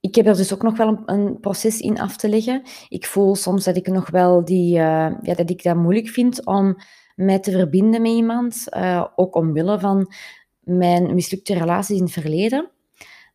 Ik 0.00 0.14
heb 0.14 0.26
er 0.26 0.36
dus 0.36 0.52
ook 0.52 0.62
nog 0.62 0.76
wel 0.76 1.02
een, 1.06 1.40
proces 1.40 1.80
in 1.80 2.00
af 2.00 2.16
te 2.16 2.28
leggen. 2.28 2.62
Ik 2.88 3.06
voel 3.06 3.34
soms 3.34 3.64
dat 3.64 3.76
ik 3.76 3.86
nog 3.86 4.10
wel 4.10 4.44
die, 4.44 4.74
uh, 4.74 5.10
ja, 5.22 5.34
dat 5.34 5.50
ik 5.50 5.62
dat 5.62 5.76
moeilijk 5.76 6.08
vind 6.08 6.46
om 6.46 6.76
mij 7.14 7.38
te 7.38 7.50
verbinden 7.50 8.02
met 8.02 8.10
iemand, 8.10 8.66
uh, 8.70 9.06
ook 9.16 9.34
omwille 9.34 9.80
van 9.80 10.12
mijn 10.60 11.14
mislukte 11.14 11.54
relaties 11.54 11.96
in 11.96 12.02
het 12.02 12.12
verleden. 12.12 12.70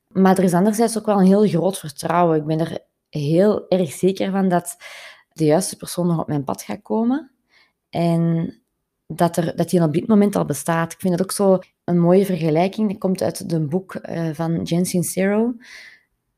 Maar 0.08 0.38
er 0.38 0.44
is 0.44 0.54
anderzijds 0.54 0.98
ook 0.98 1.06
wel 1.06 1.20
een 1.20 1.26
heel 1.26 1.48
groot 1.48 1.80
vertrouwen. 1.80 2.38
Ik 2.38 2.46
ben 2.46 2.60
er 2.60 2.80
heel 3.10 3.68
erg 3.68 3.92
zeker 3.92 4.32
van 4.32 4.50
dat 4.50 4.78
de 5.36 5.46
juiste 5.46 5.78
persoon 5.78 6.08
nog 6.08 6.20
op 6.20 6.28
mijn 6.28 6.44
pad 6.44 6.62
gaat 6.62 6.82
komen. 6.82 7.32
En 7.90 8.54
dat, 9.08 9.38
er, 9.38 9.56
dat 9.56 9.70
die 9.70 9.82
op 9.82 9.94
dit 9.94 10.08
moment 10.08 10.36
al 10.36 10.46
bestaat. 10.46 10.94
Ik 10.94 11.00
vind 11.00 11.18
dat 11.18 11.22
ook 11.22 11.32
zo 11.32 11.60
een 11.84 12.00
mooie 12.00 12.26
vergelijking. 12.26 12.90
Dat 12.90 12.98
komt 12.98 13.22
uit 13.22 13.52
een 13.52 13.70
boek 13.70 13.96
uh, 13.96 14.30
van 14.34 14.62
Jen 14.62 14.86
Sincero. 14.86 15.54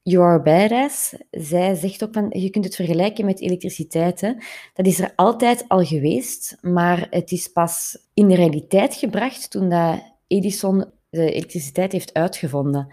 You 0.01 0.23
are. 0.23 0.89
Zij 1.31 1.75
zegt 1.75 2.03
ook 2.03 2.13
van, 2.13 2.29
je 2.29 2.49
kunt 2.49 2.65
het 2.65 2.75
vergelijken 2.75 3.25
met 3.25 3.41
elektriciteit. 3.41 4.21
Hè. 4.21 4.33
Dat 4.73 4.85
is 4.85 4.99
er 4.99 5.13
altijd 5.15 5.65
al 5.67 5.83
geweest, 5.83 6.57
maar 6.61 7.07
het 7.09 7.31
is 7.31 7.47
pas 7.47 7.97
in 8.13 8.27
de 8.27 8.35
realiteit 8.35 8.95
gebracht 8.95 9.51
toen 9.51 9.69
dat 9.69 10.01
Edison 10.27 10.85
de 11.09 11.31
elektriciteit 11.31 11.91
heeft 11.91 12.13
uitgevonden. 12.13 12.87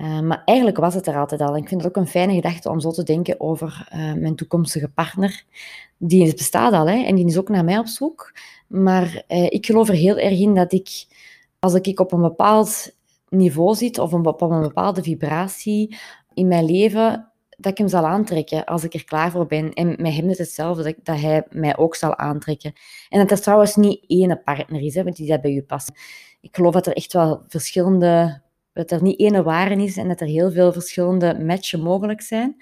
Uh, 0.00 0.20
maar 0.20 0.42
eigenlijk 0.44 0.76
was 0.76 0.94
het 0.94 1.06
er 1.06 1.16
altijd 1.16 1.40
al. 1.40 1.56
Ik 1.56 1.68
vind 1.68 1.82
het 1.82 1.90
ook 1.90 2.02
een 2.02 2.10
fijne 2.10 2.34
gedachte 2.34 2.70
om 2.70 2.80
zo 2.80 2.90
te 2.90 3.02
denken 3.02 3.40
over 3.40 3.88
uh, 3.94 4.12
mijn 4.14 4.36
toekomstige 4.36 4.88
partner. 4.88 5.44
Die 5.98 6.34
bestaat 6.34 6.72
al, 6.72 6.88
hè, 6.88 7.04
en 7.04 7.14
die 7.14 7.26
is 7.26 7.38
ook 7.38 7.48
naar 7.48 7.64
mij 7.64 7.78
op 7.78 7.86
zoek. 7.86 8.32
Maar 8.66 9.24
uh, 9.28 9.44
ik 9.44 9.66
geloof 9.66 9.88
er 9.88 9.94
heel 9.94 10.18
erg 10.18 10.38
in 10.38 10.54
dat 10.54 10.72
ik, 10.72 11.06
als 11.58 11.74
ik 11.74 12.00
op 12.00 12.12
een 12.12 12.20
bepaald 12.20 12.96
niveau 13.28 13.74
zit, 13.74 13.98
of 13.98 14.12
op 14.12 14.40
een 14.40 14.60
bepaalde 14.60 15.02
vibratie 15.02 15.96
in 16.34 16.48
mijn 16.48 16.64
leven, 16.64 17.32
dat 17.56 17.72
ik 17.72 17.78
hem 17.78 17.88
zal 17.88 18.06
aantrekken 18.06 18.64
als 18.64 18.84
ik 18.84 18.94
er 18.94 19.04
klaar 19.04 19.30
voor 19.30 19.46
ben. 19.46 19.72
En 19.72 19.88
met 19.98 20.14
hem 20.14 20.28
is 20.28 20.38
hetzelfde, 20.38 20.82
dat, 20.82 20.94
dat 21.02 21.20
hij 21.20 21.46
mij 21.50 21.76
ook 21.76 21.94
zal 21.94 22.16
aantrekken. 22.16 22.72
En 23.08 23.18
dat 23.18 23.28
dat 23.28 23.42
trouwens 23.42 23.76
niet 23.76 24.04
één 24.06 24.42
partner 24.42 24.80
is, 24.80 24.94
hè, 24.94 25.04
want 25.04 25.16
die 25.16 25.28
dat 25.28 25.40
bij 25.40 25.54
u 25.54 25.62
past. 25.62 25.90
Ik 26.40 26.56
geloof 26.56 26.72
dat 26.72 26.86
er 26.86 26.96
echt 26.96 27.12
wel 27.12 27.42
verschillende 27.46 28.40
dat 28.72 28.90
er 28.90 29.02
niet 29.02 29.20
ene 29.20 29.42
ware 29.42 29.82
is 29.82 29.96
en 29.96 30.08
dat 30.08 30.20
er 30.20 30.26
heel 30.26 30.50
veel 30.50 30.72
verschillende 30.72 31.38
matchen 31.44 31.80
mogelijk 31.80 32.20
zijn. 32.20 32.56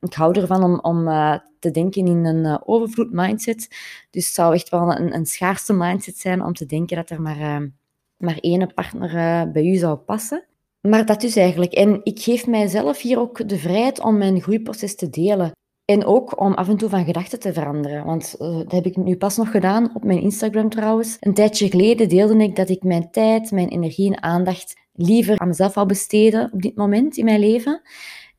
Ik 0.00 0.14
hou 0.14 0.40
ervan 0.40 0.62
om, 0.62 0.78
om 0.80 1.08
uh, 1.08 1.38
te 1.58 1.70
denken 1.70 2.06
in 2.06 2.24
een 2.24 2.44
uh, 2.44 2.56
overvloed 2.64 3.12
mindset. 3.12 3.68
Dus 4.10 4.24
het 4.24 4.34
zou 4.34 4.54
echt 4.54 4.68
wel 4.68 4.96
een, 4.96 5.14
een 5.14 5.26
schaarste 5.26 5.72
mindset 5.72 6.16
zijn 6.16 6.42
om 6.44 6.52
te 6.52 6.66
denken 6.66 6.96
dat 6.96 7.10
er 7.10 7.22
maar, 7.22 7.38
uh, 7.38 7.68
maar 8.16 8.38
ene 8.40 8.66
partner 8.66 9.50
bij 9.50 9.64
u 9.64 9.74
zou 9.74 9.96
passen. 9.96 10.44
Maar 10.80 11.06
dat 11.06 11.22
is 11.22 11.36
eigenlijk. 11.36 11.72
En 11.72 12.00
ik 12.02 12.20
geef 12.20 12.46
mijzelf 12.46 13.00
hier 13.00 13.18
ook 13.18 13.48
de 13.48 13.58
vrijheid 13.58 14.00
om 14.00 14.18
mijn 14.18 14.40
groeiproces 14.40 14.96
te 14.96 15.10
delen. 15.10 15.52
En 15.84 16.04
ook 16.04 16.40
om 16.40 16.54
af 16.54 16.68
en 16.68 16.76
toe 16.76 16.88
van 16.88 17.04
gedachten 17.04 17.40
te 17.40 17.52
veranderen. 17.52 18.04
Want 18.04 18.38
dat 18.38 18.72
heb 18.72 18.86
ik 18.86 18.96
nu 18.96 19.16
pas 19.16 19.36
nog 19.36 19.50
gedaan 19.50 19.94
op 19.94 20.04
mijn 20.04 20.20
Instagram 20.20 20.68
trouwens. 20.68 21.16
Een 21.20 21.34
tijdje 21.34 21.70
geleden 21.70 22.08
deelde 22.08 22.42
ik 22.42 22.56
dat 22.56 22.68
ik 22.68 22.82
mijn 22.82 23.10
tijd, 23.10 23.50
mijn 23.50 23.68
energie 23.68 24.14
en 24.14 24.22
aandacht 24.22 24.74
liever 24.98 25.38
aan 25.38 25.48
mezelf 25.48 25.74
wil 25.74 25.86
besteden 25.86 26.52
op 26.52 26.62
dit 26.62 26.76
moment 26.76 27.16
in 27.16 27.24
mijn 27.24 27.40
leven. 27.40 27.82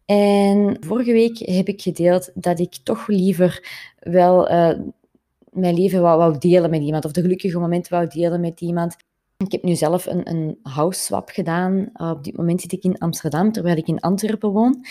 En 0.06 0.78
vorige 0.80 1.12
week 1.12 1.38
heb 1.38 1.68
ik 1.68 1.82
gedeeld 1.82 2.32
dat 2.34 2.60
ik 2.60 2.78
toch 2.84 3.08
liever 3.08 3.68
wel 4.00 4.52
uh, 4.52 4.72
mijn 5.52 5.76
leven 5.76 6.02
wou, 6.02 6.18
wou, 6.18 6.38
delen 6.38 6.70
met 6.70 6.82
iemand, 6.82 7.06
of 7.06 7.12
de 7.12 7.22
gelukkige 7.22 7.60
momenten 7.60 7.94
wou 7.94 8.08
delen 8.08 8.42
met 8.42 8.62
iemand. 8.62 8.96
Ik 9.38 9.52
heb 9.52 9.64
nu 9.64 9.76
zelf 9.76 10.06
een, 10.06 10.30
een 10.30 10.60
house 10.64 11.00
swap 11.00 11.30
gedaan. 11.30 11.90
Uh, 11.94 12.10
op 12.10 12.24
dit 12.24 12.38
moment 12.38 12.62
zit 12.62 12.72
ik 12.72 12.84
in 12.84 12.98
Amsterdam, 12.98 13.52
terwijl 13.52 13.78
ik 13.78 13.88
in 13.88 14.00
Antwerpen 14.00 14.50
woon. 14.50 14.86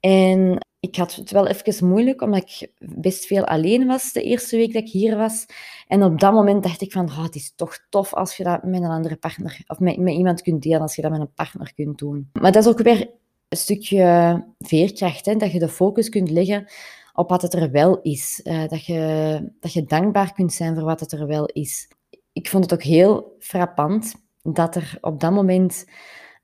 En 0.00 0.66
ik 0.80 0.96
had 0.96 1.14
het 1.14 1.30
wel 1.30 1.46
even 1.46 1.88
moeilijk, 1.88 2.22
omdat 2.22 2.42
ik 2.42 2.70
best 2.78 3.26
veel 3.26 3.44
alleen 3.44 3.86
was 3.86 4.12
de 4.12 4.22
eerste 4.22 4.56
week 4.56 4.72
dat 4.72 4.82
ik 4.82 4.88
hier 4.88 5.16
was. 5.16 5.46
En 5.86 6.02
op 6.02 6.20
dat 6.20 6.32
moment 6.32 6.62
dacht 6.62 6.80
ik 6.80 6.92
van, 6.92 7.04
oh, 7.04 7.22
het 7.22 7.34
is 7.34 7.52
toch 7.56 7.78
tof 7.88 8.14
als 8.14 8.36
je 8.36 8.44
dat 8.44 8.62
met 8.62 8.82
een 8.82 8.90
andere 8.90 9.16
partner, 9.16 9.60
of 9.66 9.78
met, 9.78 9.96
iemand 9.96 10.42
kunt 10.42 10.62
delen, 10.62 10.80
als 10.80 10.96
je 10.96 11.02
dat 11.02 11.10
met 11.10 11.20
een 11.20 11.32
partner 11.34 11.74
kunt 11.74 11.98
doen. 11.98 12.30
Maar 12.32 12.52
dat 12.52 12.64
is 12.64 12.70
ook 12.70 12.82
weer 12.82 13.10
een 13.48 13.56
stukje 13.56 14.44
veerkracht, 14.58 15.26
hè, 15.26 15.34
dat 15.34 15.52
je 15.52 15.58
de 15.58 15.68
focus 15.68 16.08
kunt 16.08 16.30
leggen 16.30 16.66
op 17.12 17.28
wat 17.28 17.42
het 17.42 17.54
er 17.54 17.70
wel 17.70 18.00
is. 18.00 18.40
Uh, 18.44 18.68
dat, 18.68 18.84
je, 18.84 19.52
dat 19.60 19.72
je 19.72 19.84
dankbaar 19.84 20.32
kunt 20.32 20.52
zijn 20.52 20.74
voor 20.74 20.84
wat 20.84 21.00
het 21.00 21.12
er 21.12 21.26
wel 21.26 21.46
is. 21.46 21.88
Ik 22.32 22.48
vond 22.48 22.64
het 22.64 22.72
ook 22.72 22.82
heel 22.82 23.36
frappant 23.38 24.14
dat 24.42 24.76
er 24.76 24.98
op 25.00 25.20
dat 25.20 25.32
moment 25.32 25.84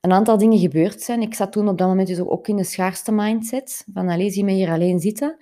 een 0.04 0.12
aantal 0.12 0.38
dingen 0.38 0.58
gebeurd 0.58 1.02
zijn. 1.02 1.22
Ik 1.22 1.34
zat 1.34 1.52
toen 1.52 1.68
op 1.68 1.78
dat 1.78 1.88
moment 1.88 2.08
dus 2.08 2.20
ook 2.20 2.48
in 2.48 2.56
de 2.56 2.64
schaarste 2.64 3.12
mindset, 3.12 3.86
van 3.92 4.08
alleen 4.08 4.30
zie 4.30 4.44
me 4.44 4.52
hier 4.52 4.70
alleen 4.70 5.00
zitten. 5.00 5.36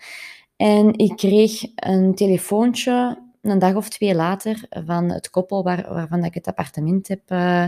En 0.56 0.98
ik 0.98 1.16
kreeg 1.16 1.62
een 1.74 2.14
telefoontje 2.14 3.18
een 3.40 3.58
dag 3.58 3.74
of 3.74 3.88
twee 3.88 4.14
later 4.14 4.64
van 4.86 5.10
het 5.10 5.30
koppel 5.30 5.62
waar, 5.62 5.94
waarvan 5.94 6.24
ik 6.24 6.34
het 6.34 6.46
appartement 6.46 7.08
heb 7.08 7.20
uh, 7.28 7.64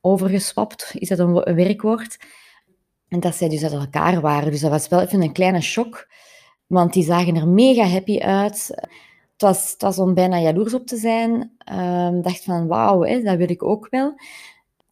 overgeswapt. 0.00 0.92
Is 0.94 1.08
dat 1.08 1.18
een, 1.18 1.54
werkwoord? 1.54 2.18
En 3.08 3.20
dat 3.20 3.34
zij 3.34 3.48
dus 3.48 3.62
uit 3.62 3.72
elkaar 3.72 4.20
waren. 4.20 4.50
Dus 4.50 4.60
dat 4.60 4.70
was 4.70 4.88
wel 4.88 5.00
even 5.00 5.22
een 5.22 5.32
kleine 5.32 5.60
shock, 5.60 6.08
want 6.66 6.92
die 6.92 7.04
zagen 7.04 7.36
er 7.36 7.48
mega 7.48 7.84
happy 7.84 8.18
uit. 8.18 8.66
Het 9.32 9.42
was, 9.42 9.70
het 9.72 9.82
was 9.82 9.98
om 9.98 10.14
bijna 10.14 10.38
jaloers 10.38 10.74
op 10.74 10.86
te 10.86 10.96
zijn. 10.96 11.52
Uh, 11.72 12.22
dacht 12.22 12.44
van, 12.44 12.66
wauw, 12.66 13.22
dat 13.22 13.36
wil 13.36 13.50
ik 13.50 13.62
ook 13.62 13.86
wel. 13.90 14.14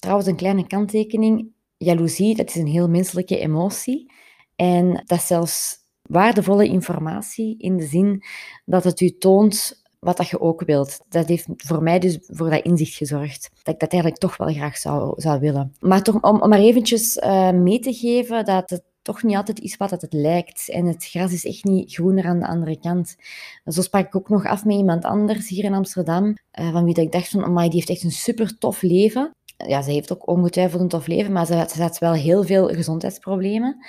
Trouwens, 0.01 0.29
een 0.29 0.37
kleine 0.37 0.67
kanttekening. 0.67 1.53
Jaloezie, 1.77 2.37
dat 2.37 2.49
is 2.49 2.55
een 2.55 2.67
heel 2.67 2.89
menselijke 2.89 3.39
emotie. 3.39 4.13
En 4.57 4.93
dat 4.93 5.19
is 5.19 5.27
zelfs 5.27 5.77
waardevolle 6.03 6.67
informatie 6.67 7.59
in 7.59 7.77
de 7.77 7.87
zin 7.87 8.23
dat 8.65 8.85
het 8.85 9.01
u 9.01 9.19
toont 9.19 9.83
wat 9.99 10.17
dat 10.17 10.29
je 10.29 10.41
ook 10.41 10.65
wilt. 10.65 11.01
Dat 11.09 11.29
heeft 11.29 11.47
voor 11.57 11.83
mij 11.83 11.99
dus 11.99 12.19
voor 12.23 12.51
dat 12.51 12.65
inzicht 12.65 12.95
gezorgd. 12.95 13.51
Dat 13.63 13.75
ik 13.75 13.81
dat 13.81 13.93
eigenlijk 13.93 14.23
toch 14.23 14.37
wel 14.37 14.53
graag 14.53 14.77
zou, 14.77 15.21
zou 15.21 15.41
willen. 15.41 15.75
Maar 15.81 16.03
toch, 16.03 16.23
om, 16.23 16.41
om 16.43 16.49
maar 16.49 16.59
eventjes 16.59 17.17
uh, 17.17 17.51
mee 17.51 17.79
te 17.79 17.93
geven 17.93 18.45
dat 18.45 18.71
het 18.71 18.83
toch 19.03 19.23
niet 19.23 19.37
altijd 19.37 19.61
is 19.61 19.77
wat 19.77 19.91
het 19.91 20.07
lijkt. 20.13 20.69
En 20.69 20.87
het 20.87 21.07
gras 21.07 21.33
is 21.33 21.45
echt 21.45 21.65
niet 21.65 21.93
groener 21.93 22.25
aan 22.25 22.39
de 22.39 22.47
andere 22.47 22.79
kant. 22.79 23.17
Zo 23.65 23.83
sprak 23.83 24.07
ik 24.07 24.17
ook 24.17 24.29
nog 24.29 24.45
af 24.45 24.65
met 24.65 24.77
iemand 24.77 25.05
anders 25.05 25.49
hier 25.49 25.65
in 25.65 25.75
Amsterdam, 25.75 26.25
uh, 26.61 26.73
van 26.73 26.85
wie 26.85 26.95
dat 26.95 27.05
ik 27.05 27.13
dacht 27.13 27.29
van, 27.29 27.45
amai, 27.45 27.69
die 27.69 27.77
heeft 27.77 27.91
echt 27.91 28.03
een 28.03 28.11
super 28.11 28.59
tof 28.59 28.83
leven 28.83 29.31
ja, 29.67 29.83
ze 29.83 29.91
heeft 29.91 30.13
ook 30.13 30.29
ongetwijfeld 30.29 30.81
een 30.81 30.89
tof 30.89 31.07
leven, 31.07 31.33
maar 31.33 31.47
ze, 31.47 31.67
ze 31.75 31.83
had 31.83 31.99
wel 31.99 32.13
heel 32.13 32.45
veel 32.45 32.69
gezondheidsproblemen. 32.69 33.87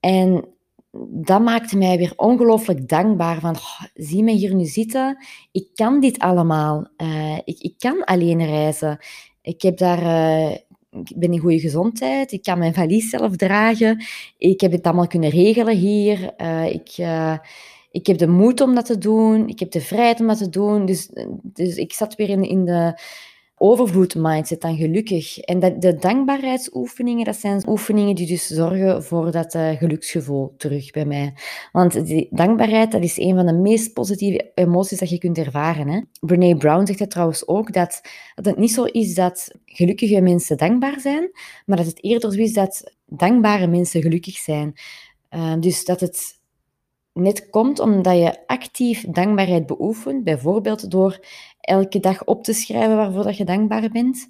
En 0.00 0.44
dat 1.10 1.40
maakte 1.40 1.76
mij 1.76 1.98
weer 1.98 2.12
ongelooflijk 2.16 2.88
dankbaar. 2.88 3.40
Van, 3.40 3.56
zie 3.94 4.22
me 4.22 4.32
hier 4.32 4.54
nu 4.54 4.64
zitten. 4.64 5.16
Ik 5.52 5.68
kan 5.74 6.00
dit 6.00 6.18
allemaal. 6.18 6.90
Uh, 6.96 7.36
ik, 7.44 7.58
ik 7.58 7.74
kan 7.78 8.04
alleen 8.04 8.44
reizen. 8.46 8.98
Ik 9.42 9.62
heb 9.62 9.78
daar... 9.78 10.02
Uh, 10.02 10.50
ik 10.90 11.16
ben 11.16 11.32
in 11.32 11.38
goede 11.38 11.60
gezondheid. 11.60 12.32
Ik 12.32 12.42
kan 12.42 12.58
mijn 12.58 12.74
valies 12.74 13.10
zelf 13.10 13.36
dragen. 13.36 14.04
Ik 14.38 14.60
heb 14.60 14.72
het 14.72 14.84
allemaal 14.84 15.06
kunnen 15.06 15.30
regelen 15.30 15.76
hier. 15.76 16.32
Uh, 16.36 16.66
ik, 16.66 16.96
ik 17.90 18.06
heb 18.06 18.18
de 18.18 18.28
moed 18.28 18.60
om 18.60 18.74
dat 18.74 18.86
te 18.86 18.98
doen. 18.98 19.48
Ik 19.48 19.58
heb 19.58 19.70
de 19.70 19.80
vrijheid 19.80 20.20
om 20.20 20.26
dat 20.26 20.38
te 20.38 20.48
doen. 20.48 20.86
Dus, 20.86 21.10
dus 21.42 21.76
ik 21.76 21.92
zat 21.92 22.14
weer 22.14 22.28
in, 22.28 22.42
in 22.42 22.64
de 22.64 23.00
overvloed 23.62 24.14
mindset 24.14 24.60
dan 24.60 24.76
gelukkig. 24.76 25.38
En 25.38 25.58
dat, 25.58 25.82
de 25.82 25.96
dankbaarheidsoefeningen, 25.96 27.24
dat 27.24 27.36
zijn 27.36 27.68
oefeningen 27.68 28.14
die 28.14 28.26
dus 28.26 28.46
zorgen 28.46 29.04
voor 29.04 29.30
dat 29.30 29.54
uh, 29.54 29.70
geluksgevoel 29.70 30.54
terug 30.56 30.90
bij 30.90 31.04
mij. 31.04 31.34
Want 31.72 32.06
die 32.06 32.28
dankbaarheid, 32.30 32.92
dat 32.92 33.02
is 33.02 33.18
een 33.18 33.34
van 33.34 33.46
de 33.46 33.52
meest 33.52 33.92
positieve 33.92 34.50
emoties 34.54 34.98
dat 34.98 35.10
je 35.10 35.18
kunt 35.18 35.38
ervaren. 35.38 35.88
Hè? 35.88 36.00
Brene 36.20 36.56
Brown 36.56 36.86
zegt 36.86 36.98
het 36.98 37.10
trouwens 37.10 37.48
ook, 37.48 37.72
dat, 37.72 38.00
dat 38.34 38.44
het 38.44 38.56
niet 38.56 38.72
zo 38.72 38.84
is 38.84 39.14
dat 39.14 39.54
gelukkige 39.64 40.20
mensen 40.20 40.56
dankbaar 40.56 41.00
zijn, 41.00 41.30
maar 41.66 41.76
dat 41.76 41.86
het 41.86 42.04
eerder 42.04 42.32
zo 42.32 42.40
is 42.40 42.52
dat 42.52 42.94
dankbare 43.06 43.66
mensen 43.66 44.02
gelukkig 44.02 44.36
zijn. 44.36 44.72
Uh, 45.30 45.54
dus 45.60 45.84
dat 45.84 46.00
het 46.00 46.39
net 47.12 47.50
komt 47.50 47.80
omdat 47.80 48.16
je 48.16 48.46
actief 48.46 49.04
dankbaarheid 49.08 49.66
beoefent, 49.66 50.24
bijvoorbeeld 50.24 50.90
door 50.90 51.26
elke 51.60 52.00
dag 52.00 52.24
op 52.24 52.44
te 52.44 52.52
schrijven 52.52 52.96
waarvoor 52.96 53.24
dat 53.24 53.36
je 53.36 53.44
dankbaar 53.44 53.88
bent, 53.90 54.26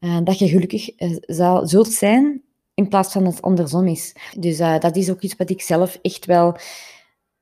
uh, 0.00 0.18
dat 0.24 0.38
je 0.38 0.48
gelukkig 0.48 1.00
uh, 1.00 1.16
zal, 1.20 1.66
zult 1.66 1.92
zijn 1.92 2.42
in 2.74 2.88
plaats 2.88 3.12
van 3.12 3.24
dat 3.24 3.32
het 3.32 3.42
andersom 3.42 3.86
is. 3.86 4.16
Dus 4.38 4.60
uh, 4.60 4.78
dat 4.78 4.96
is 4.96 5.10
ook 5.10 5.20
iets 5.20 5.36
wat 5.36 5.50
ik 5.50 5.60
zelf 5.60 5.98
echt 6.02 6.26
wel 6.26 6.56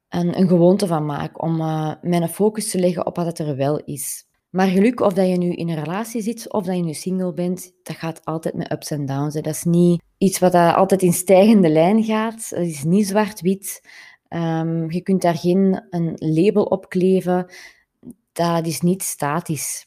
een, 0.08 0.38
een 0.38 0.48
gewoonte 0.48 0.86
van 0.86 1.06
maak, 1.06 1.42
om 1.42 1.56
mijn 2.02 2.28
focus 2.28 2.70
te 2.70 2.78
leggen 2.78 3.06
op 3.06 3.16
wat 3.16 3.38
er 3.38 3.56
wel 3.56 3.82
is. 3.84 4.26
Maar 4.50 4.66
geluk, 4.66 5.00
of 5.00 5.12
dat 5.12 5.28
je 5.28 5.36
nu 5.36 5.52
in 5.52 5.68
een 5.68 5.84
relatie 5.84 6.22
zit 6.22 6.52
of 6.52 6.64
dat 6.64 6.76
je 6.76 6.82
nu 6.82 6.92
single 6.92 7.32
bent, 7.32 7.72
dat 7.82 7.96
gaat 7.96 8.24
altijd 8.24 8.54
met 8.54 8.72
ups 8.72 8.90
en 8.90 9.06
downs. 9.06 9.34
Hè. 9.34 9.40
Dat 9.40 9.54
is 9.54 9.64
niet 9.64 10.02
iets 10.18 10.38
wat 10.38 10.54
altijd 10.54 11.02
in 11.02 11.12
stijgende 11.12 11.68
lijn 11.68 12.04
gaat. 12.04 12.48
Het 12.48 12.66
is 12.66 12.84
niet 12.84 13.06
zwart-wit. 13.06 13.82
Um, 14.28 14.90
je 14.90 15.00
kunt 15.00 15.22
daar 15.22 15.36
geen 15.36 15.86
een 15.90 16.14
label 16.16 16.62
op 16.62 16.88
kleven. 16.88 17.52
Dat 18.32 18.66
is 18.66 18.80
niet 18.80 19.02
statisch. 19.02 19.86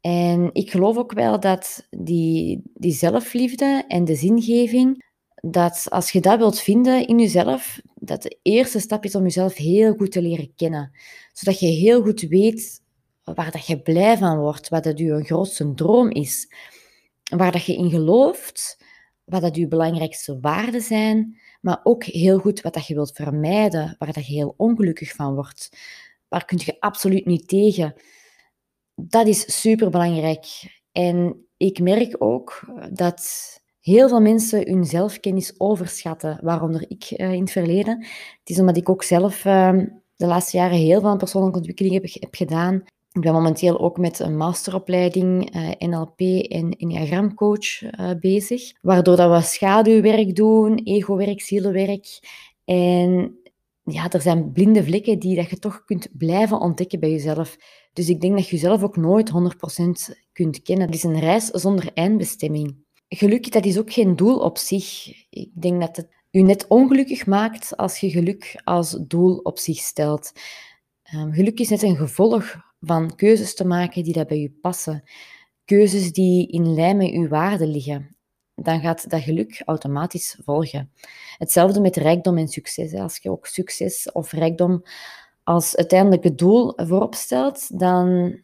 En 0.00 0.50
ik 0.52 0.70
geloof 0.70 0.96
ook 0.96 1.12
wel 1.12 1.40
dat 1.40 1.86
die, 1.90 2.62
die 2.74 2.92
zelfliefde 2.92 3.84
en 3.88 4.04
de 4.04 4.14
zingeving, 4.14 5.04
dat 5.34 5.86
als 5.88 6.12
je 6.12 6.20
dat 6.20 6.38
wilt 6.38 6.60
vinden 6.60 7.06
in 7.06 7.18
jezelf, 7.18 7.80
dat 7.94 8.22
de 8.22 8.38
eerste 8.42 8.80
stap 8.80 9.04
is 9.04 9.14
om 9.14 9.22
jezelf 9.22 9.54
heel 9.54 9.94
goed 9.94 10.12
te 10.12 10.22
leren 10.22 10.52
kennen. 10.56 10.92
Zodat 11.32 11.60
je 11.60 11.66
heel 11.66 12.02
goed 12.02 12.20
weet 12.20 12.82
waar 13.24 13.50
dat 13.50 13.66
je 13.66 13.80
blij 13.82 14.16
van 14.18 14.38
wordt, 14.38 14.68
wat 14.68 14.84
dat 14.84 14.98
je 14.98 15.24
grootste 15.24 15.74
droom 15.74 16.10
is, 16.10 16.52
waar 17.36 17.52
dat 17.52 17.64
je 17.64 17.76
in 17.76 17.90
gelooft, 17.90 18.84
wat 19.24 19.42
dat 19.42 19.56
je 19.56 19.68
belangrijkste 19.68 20.38
waarden 20.40 20.82
zijn, 20.82 21.38
maar 21.60 21.80
ook 21.82 22.04
heel 22.04 22.38
goed 22.38 22.60
wat 22.60 22.74
dat 22.74 22.86
je 22.86 22.94
wilt 22.94 23.12
vermijden, 23.14 23.94
waar 23.98 24.12
dat 24.12 24.26
je 24.26 24.32
heel 24.32 24.54
ongelukkig 24.56 25.12
van 25.12 25.34
wordt. 25.34 25.70
Waar 26.28 26.44
kun 26.44 26.60
je 26.64 26.80
absoluut 26.80 27.26
niet 27.26 27.48
tegen. 27.48 27.94
Dat 28.94 29.26
is 29.26 29.60
super 29.60 29.90
belangrijk. 29.90 30.46
En 30.92 31.46
ik 31.56 31.80
merk 31.80 32.16
ook 32.18 32.60
dat 32.92 33.24
heel 33.80 34.08
veel 34.08 34.20
mensen 34.20 34.68
hun 34.68 34.84
zelfkennis 34.84 35.60
overschatten, 35.60 36.38
waaronder 36.42 36.84
ik 36.88 37.10
uh, 37.10 37.32
in 37.32 37.40
het 37.40 37.50
verleden. 37.50 37.98
Het 38.38 38.50
is 38.50 38.58
omdat 38.58 38.76
ik 38.76 38.88
ook 38.88 39.02
zelf 39.02 39.44
uh, 39.44 39.78
de 40.16 40.26
laatste 40.26 40.56
jaren 40.56 40.78
heel 40.78 41.00
veel 41.00 41.16
persoonlijke 41.16 41.58
ontwikkeling 41.58 41.94
heb 42.20 42.34
gedaan. 42.34 42.84
Ik 43.16 43.22
ben 43.22 43.32
momenteel 43.32 43.80
ook 43.80 43.98
met 43.98 44.18
een 44.18 44.36
masteropleiding 44.36 45.50
eh, 45.50 45.88
NLP 45.88 46.20
en 46.48 46.70
Enneagramcoach 46.70 47.82
uh, 47.82 48.10
bezig, 48.20 48.72
waardoor 48.82 49.16
dat 49.16 49.30
we 49.30 49.48
schaduwwerk 49.48 50.34
doen, 50.34 50.80
egowerk, 50.84 51.40
zielenwerk. 51.40 52.06
En 52.64 53.38
ja, 53.82 54.10
er 54.10 54.20
zijn 54.20 54.52
blinde 54.52 54.84
vlekken 54.84 55.18
die 55.18 55.36
dat 55.36 55.50
je 55.50 55.58
toch 55.58 55.84
kunt 55.84 56.08
blijven 56.12 56.60
ontdekken 56.60 57.00
bij 57.00 57.10
jezelf. 57.10 57.56
Dus 57.92 58.08
ik 58.08 58.20
denk 58.20 58.34
dat 58.36 58.48
je 58.48 58.56
jezelf 58.56 58.82
ook 58.82 58.96
nooit 58.96 59.30
100% 59.30 60.16
kunt 60.32 60.62
kennen. 60.62 60.86
Het 60.86 60.94
is 60.94 61.02
een 61.02 61.20
reis 61.20 61.46
zonder 61.46 61.90
eindbestemming. 61.94 62.76
Geluk, 63.08 63.52
dat 63.52 63.64
is 63.64 63.78
ook 63.78 63.92
geen 63.92 64.16
doel 64.16 64.38
op 64.38 64.58
zich. 64.58 65.06
Ik 65.30 65.50
denk 65.54 65.80
dat 65.80 65.96
het 65.96 66.08
je 66.30 66.42
net 66.42 66.66
ongelukkig 66.68 67.26
maakt 67.26 67.76
als 67.76 67.98
je 67.98 68.10
geluk 68.10 68.60
als 68.64 68.98
doel 69.06 69.36
op 69.36 69.58
zich 69.58 69.78
stelt. 69.78 70.32
Um, 71.14 71.32
geluk 71.32 71.60
is 71.60 71.68
net 71.68 71.82
een 71.82 71.96
gevolg 71.96 72.64
van 72.80 73.14
keuzes 73.14 73.54
te 73.54 73.66
maken 73.66 74.04
die 74.04 74.12
dat 74.12 74.26
bij 74.26 74.40
je 74.40 74.50
passen. 74.50 75.02
Keuzes 75.64 76.12
die 76.12 76.48
in 76.48 76.74
lijn 76.74 76.96
met 76.96 77.08
je 77.08 77.28
waarden 77.28 77.68
liggen. 77.68 78.16
Dan 78.54 78.80
gaat 78.80 79.10
dat 79.10 79.20
geluk 79.20 79.62
automatisch 79.64 80.38
volgen. 80.44 80.90
Hetzelfde 81.38 81.80
met 81.80 81.96
rijkdom 81.96 82.38
en 82.38 82.48
succes. 82.48 82.94
Als 82.94 83.18
je 83.22 83.30
ook 83.30 83.46
succes 83.46 84.12
of 84.12 84.32
rijkdom 84.32 84.82
als 85.42 85.76
uiteindelijke 85.76 86.34
doel 86.34 86.72
voorop 86.76 87.14
stelt, 87.14 87.78
dan, 87.78 88.36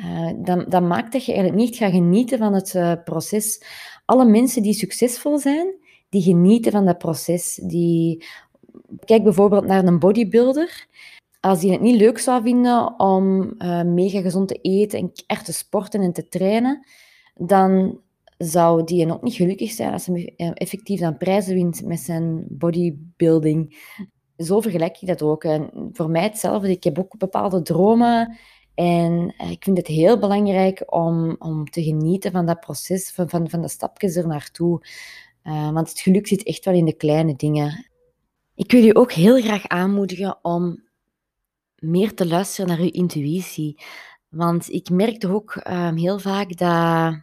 uh, 0.00 0.32
dan, 0.36 0.64
dan 0.68 0.86
maakt 0.86 1.12
dat 1.12 1.24
je 1.24 1.32
eigenlijk 1.32 1.62
niet 1.62 1.76
gaat 1.76 1.92
genieten 1.92 2.38
van 2.38 2.54
het 2.54 2.74
uh, 2.74 2.92
proces. 3.04 3.62
Alle 4.04 4.24
mensen 4.24 4.62
die 4.62 4.72
succesvol 4.72 5.38
zijn, 5.38 5.74
die 6.08 6.22
genieten 6.22 6.72
van 6.72 6.84
dat 6.84 6.98
proces. 6.98 7.60
Die... 7.62 8.24
Kijk 9.04 9.22
bijvoorbeeld 9.22 9.66
naar 9.66 9.84
een 9.84 9.98
bodybuilder 9.98 10.86
als 11.40 11.62
hij 11.62 11.70
het 11.70 11.80
niet 11.80 12.00
leuk 12.00 12.18
zou 12.18 12.42
vinden 12.42 13.00
om 13.00 13.54
uh, 13.58 13.82
mega 13.82 14.20
gezond 14.20 14.48
te 14.48 14.58
eten 14.62 14.98
en 14.98 15.12
echt 15.26 15.44
te 15.44 15.52
sporten 15.52 16.00
en 16.00 16.12
te 16.12 16.28
trainen, 16.28 16.86
dan 17.34 18.00
zou 18.38 18.84
die 18.84 19.12
ook 19.12 19.22
niet 19.22 19.34
gelukkig 19.34 19.70
zijn 19.70 19.92
als 19.92 20.06
hij 20.06 20.32
eh, 20.36 20.50
effectief 20.54 21.00
dan 21.00 21.16
prijzen 21.16 21.54
wint 21.54 21.84
met 21.84 22.00
zijn 22.00 22.44
bodybuilding. 22.48 23.78
Zo 24.36 24.60
vergelijk 24.60 25.00
ik 25.00 25.08
dat 25.08 25.22
ook. 25.22 25.44
En 25.44 25.90
voor 25.92 26.10
mij 26.10 26.22
hetzelfde. 26.22 26.70
Ik 26.70 26.84
heb 26.84 26.98
ook 26.98 27.18
bepaalde 27.18 27.62
dromen 27.62 28.38
en 28.74 29.34
eh, 29.38 29.50
ik 29.50 29.64
vind 29.64 29.76
het 29.76 29.86
heel 29.86 30.18
belangrijk 30.18 30.82
om, 30.86 31.36
om 31.38 31.70
te 31.70 31.82
genieten 31.82 32.32
van 32.32 32.46
dat 32.46 32.60
proces, 32.60 33.10
van, 33.10 33.28
van, 33.28 33.50
van 33.50 33.60
de 33.60 33.68
stapjes 33.68 34.16
er 34.16 34.26
naartoe. 34.26 34.82
Want 35.72 35.88
het 35.88 36.00
geluk 36.00 36.26
zit 36.26 36.42
echt 36.42 36.64
wel 36.64 36.74
in 36.74 36.84
de 36.84 36.96
kleine 36.96 37.36
dingen. 37.36 37.90
Ik 38.54 38.72
wil 38.72 38.82
je 38.82 38.94
ook 38.94 39.12
heel 39.12 39.40
graag 39.40 39.68
aanmoedigen 39.68 40.38
om 40.42 40.82
meer 41.80 42.14
te 42.14 42.26
luisteren 42.26 42.68
naar 42.68 42.82
je 42.82 42.90
intuïtie. 42.90 43.82
Want 44.28 44.68
ik 44.68 44.90
merk 44.90 45.18
toch 45.18 45.30
ook 45.30 45.60
um, 45.68 45.96
heel 45.96 46.18
vaak 46.18 46.56
dat 46.56 47.14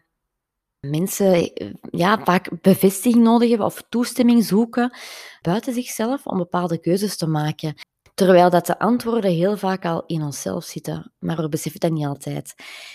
mensen 0.80 1.54
eh, 1.54 1.74
ja, 1.92 2.24
vaak 2.24 2.62
bevestiging 2.62 3.24
nodig 3.24 3.50
hebben 3.50 3.68
of 3.68 3.84
toestemming 3.90 4.44
zoeken 4.44 4.98
buiten 5.42 5.74
zichzelf 5.74 6.26
om 6.26 6.38
bepaalde 6.38 6.80
keuzes 6.80 7.18
te 7.18 7.28
maken. 7.28 7.76
Terwijl 8.14 8.50
dat 8.50 8.66
de 8.66 8.80
antwoorden 8.80 9.32
heel 9.32 9.58
vaak 9.58 9.86
al 9.86 10.04
in 10.06 10.22
onszelf 10.22 10.64
zitten, 10.64 11.14
maar 11.20 11.38
we 11.38 11.50
beseffen 11.50 11.80
dat 11.80 11.92
niet 11.92 12.06
altijd. 12.06 12.54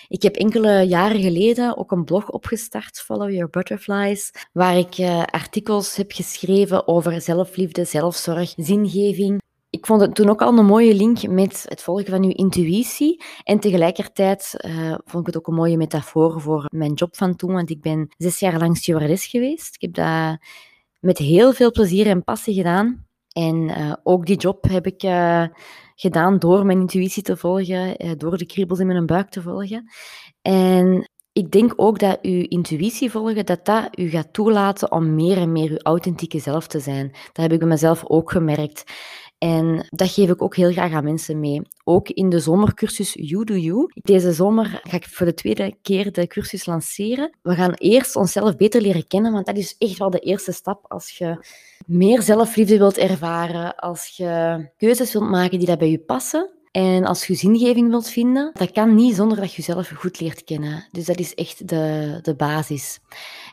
Ik 0.08 0.22
heb 0.22 0.34
enkele 0.34 0.86
jaren 0.86 1.20
geleden 1.20 1.76
ook 1.76 1.90
een 1.90 2.04
blog 2.04 2.30
opgestart, 2.30 3.00
Follow 3.00 3.30
Your 3.30 3.50
Butterflies, 3.50 4.30
waar 4.52 4.76
ik 4.76 4.98
uh, 4.98 5.22
artikels 5.22 5.96
heb 5.96 6.12
geschreven 6.12 6.88
over 6.88 7.20
zelfliefde, 7.20 7.84
zelfzorg, 7.84 8.52
zingeving, 8.56 9.40
ik 9.72 9.86
vond 9.86 10.00
het 10.00 10.14
toen 10.14 10.28
ook 10.28 10.42
al 10.42 10.58
een 10.58 10.66
mooie 10.66 10.94
link 10.94 11.28
met 11.28 11.64
het 11.68 11.82
volgen 11.82 12.06
van 12.06 12.24
uw 12.24 12.30
intuïtie. 12.30 13.22
En 13.44 13.60
tegelijkertijd 13.60 14.54
uh, 14.66 14.94
vond 15.04 15.20
ik 15.20 15.26
het 15.26 15.36
ook 15.36 15.46
een 15.46 15.54
mooie 15.54 15.76
metafoor 15.76 16.40
voor 16.40 16.66
mijn 16.74 16.92
job 16.92 17.16
van 17.16 17.36
toen. 17.36 17.52
Want 17.52 17.70
ik 17.70 17.80
ben 17.80 18.14
zes 18.16 18.38
jaar 18.38 18.58
lang 18.58 18.76
stewardess 18.76 19.26
geweest. 19.26 19.74
Ik 19.74 19.80
heb 19.80 19.94
dat 19.94 20.38
met 21.00 21.18
heel 21.18 21.52
veel 21.52 21.70
plezier 21.70 22.06
en 22.06 22.24
passie 22.24 22.54
gedaan. 22.54 23.06
En 23.32 23.56
uh, 23.56 23.92
ook 24.02 24.26
die 24.26 24.36
job 24.36 24.68
heb 24.68 24.86
ik 24.86 25.02
uh, 25.02 25.44
gedaan 25.94 26.38
door 26.38 26.66
mijn 26.66 26.80
intuïtie 26.80 27.22
te 27.22 27.36
volgen, 27.36 28.18
door 28.18 28.38
de 28.38 28.46
kriebels 28.46 28.78
in 28.78 28.86
mijn 28.86 29.06
buik 29.06 29.30
te 29.30 29.42
volgen. 29.42 29.90
En 30.42 31.10
ik 31.32 31.50
denk 31.50 31.72
ook 31.76 31.98
dat 31.98 32.18
uw 32.22 32.44
intuïtie 32.48 33.10
volgen, 33.10 33.46
dat 33.46 33.64
dat 33.64 33.98
u 33.98 34.08
gaat 34.08 34.32
toelaten 34.32 34.92
om 34.92 35.14
meer 35.14 35.36
en 35.36 35.52
meer 35.52 35.70
uw 35.70 35.78
authentieke 35.82 36.38
zelf 36.38 36.66
te 36.66 36.80
zijn. 36.80 37.10
Dat 37.10 37.42
heb 37.42 37.52
ik 37.52 37.58
bij 37.58 37.68
mezelf 37.68 38.04
ook 38.06 38.30
gemerkt. 38.30 38.84
En 39.42 39.86
dat 39.88 40.10
geef 40.10 40.30
ik 40.30 40.42
ook 40.42 40.56
heel 40.56 40.72
graag 40.72 40.92
aan 40.92 41.04
mensen 41.04 41.40
mee. 41.40 41.62
Ook 41.84 42.08
in 42.08 42.28
de 42.28 42.38
zomercursus 42.38 43.12
You 43.12 43.44
Do 43.44 43.54
You. 43.54 43.90
Deze 43.94 44.32
zomer 44.32 44.80
ga 44.82 44.96
ik 44.96 45.08
voor 45.08 45.26
de 45.26 45.34
tweede 45.34 45.74
keer 45.82 46.12
de 46.12 46.26
cursus 46.26 46.66
lanceren. 46.66 47.36
We 47.42 47.54
gaan 47.54 47.72
eerst 47.72 48.16
onszelf 48.16 48.56
beter 48.56 48.80
leren 48.80 49.06
kennen, 49.06 49.32
want 49.32 49.46
dat 49.46 49.56
is 49.56 49.74
echt 49.78 49.98
wel 49.98 50.10
de 50.10 50.18
eerste 50.18 50.52
stap 50.52 50.84
als 50.88 51.10
je 51.18 51.46
meer 51.86 52.22
zelfliefde 52.22 52.78
wilt 52.78 52.98
ervaren, 52.98 53.76
als 53.76 54.16
je 54.16 54.68
keuzes 54.76 55.12
wilt 55.12 55.30
maken 55.30 55.58
die 55.58 55.68
dat 55.68 55.78
bij 55.78 55.90
je 55.90 55.98
passen. 55.98 56.50
En 56.72 57.04
als 57.04 57.26
je 57.26 57.34
zingeving 57.34 57.90
wilt 57.90 58.08
vinden, 58.08 58.50
dat 58.52 58.72
kan 58.72 58.94
niet 58.94 59.14
zonder 59.14 59.40
dat 59.40 59.50
je 59.50 59.56
jezelf 59.56 59.88
goed 59.88 60.20
leert 60.20 60.44
kennen. 60.44 60.88
Dus 60.90 61.04
dat 61.04 61.18
is 61.18 61.34
echt 61.34 61.68
de, 61.68 62.18
de 62.22 62.34
basis. 62.34 62.98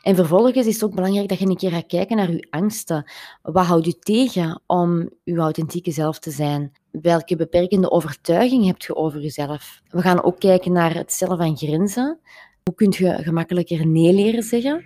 En 0.02 0.14
vervolgens 0.14 0.66
is 0.66 0.74
het 0.74 0.84
ook 0.84 0.94
belangrijk 0.94 1.28
dat 1.28 1.38
je 1.38 1.46
een 1.46 1.56
keer 1.56 1.70
gaat 1.70 1.86
kijken 1.86 2.16
naar 2.16 2.32
je 2.32 2.46
angsten. 2.50 3.10
Wat 3.42 3.66
houdt 3.66 3.86
je 3.86 3.98
tegen 3.98 4.62
om 4.66 5.10
je 5.24 5.36
authentieke 5.36 5.90
zelf 5.90 6.18
te 6.18 6.30
zijn? 6.30 6.72
Welke 6.90 7.36
beperkende 7.36 7.90
overtuiging 7.90 8.66
heb 8.66 8.82
je 8.82 8.96
over 8.96 9.20
jezelf? 9.20 9.80
We 9.88 10.00
gaan 10.00 10.22
ook 10.22 10.38
kijken 10.38 10.72
naar 10.72 10.94
het 10.94 11.12
stellen 11.12 11.36
van 11.36 11.56
grenzen. 11.56 12.18
Hoe 12.64 12.74
kun 12.74 12.94
je 12.96 13.22
gemakkelijker 13.22 13.86
nee 13.86 14.12
leren 14.12 14.42
zeggen? 14.42 14.84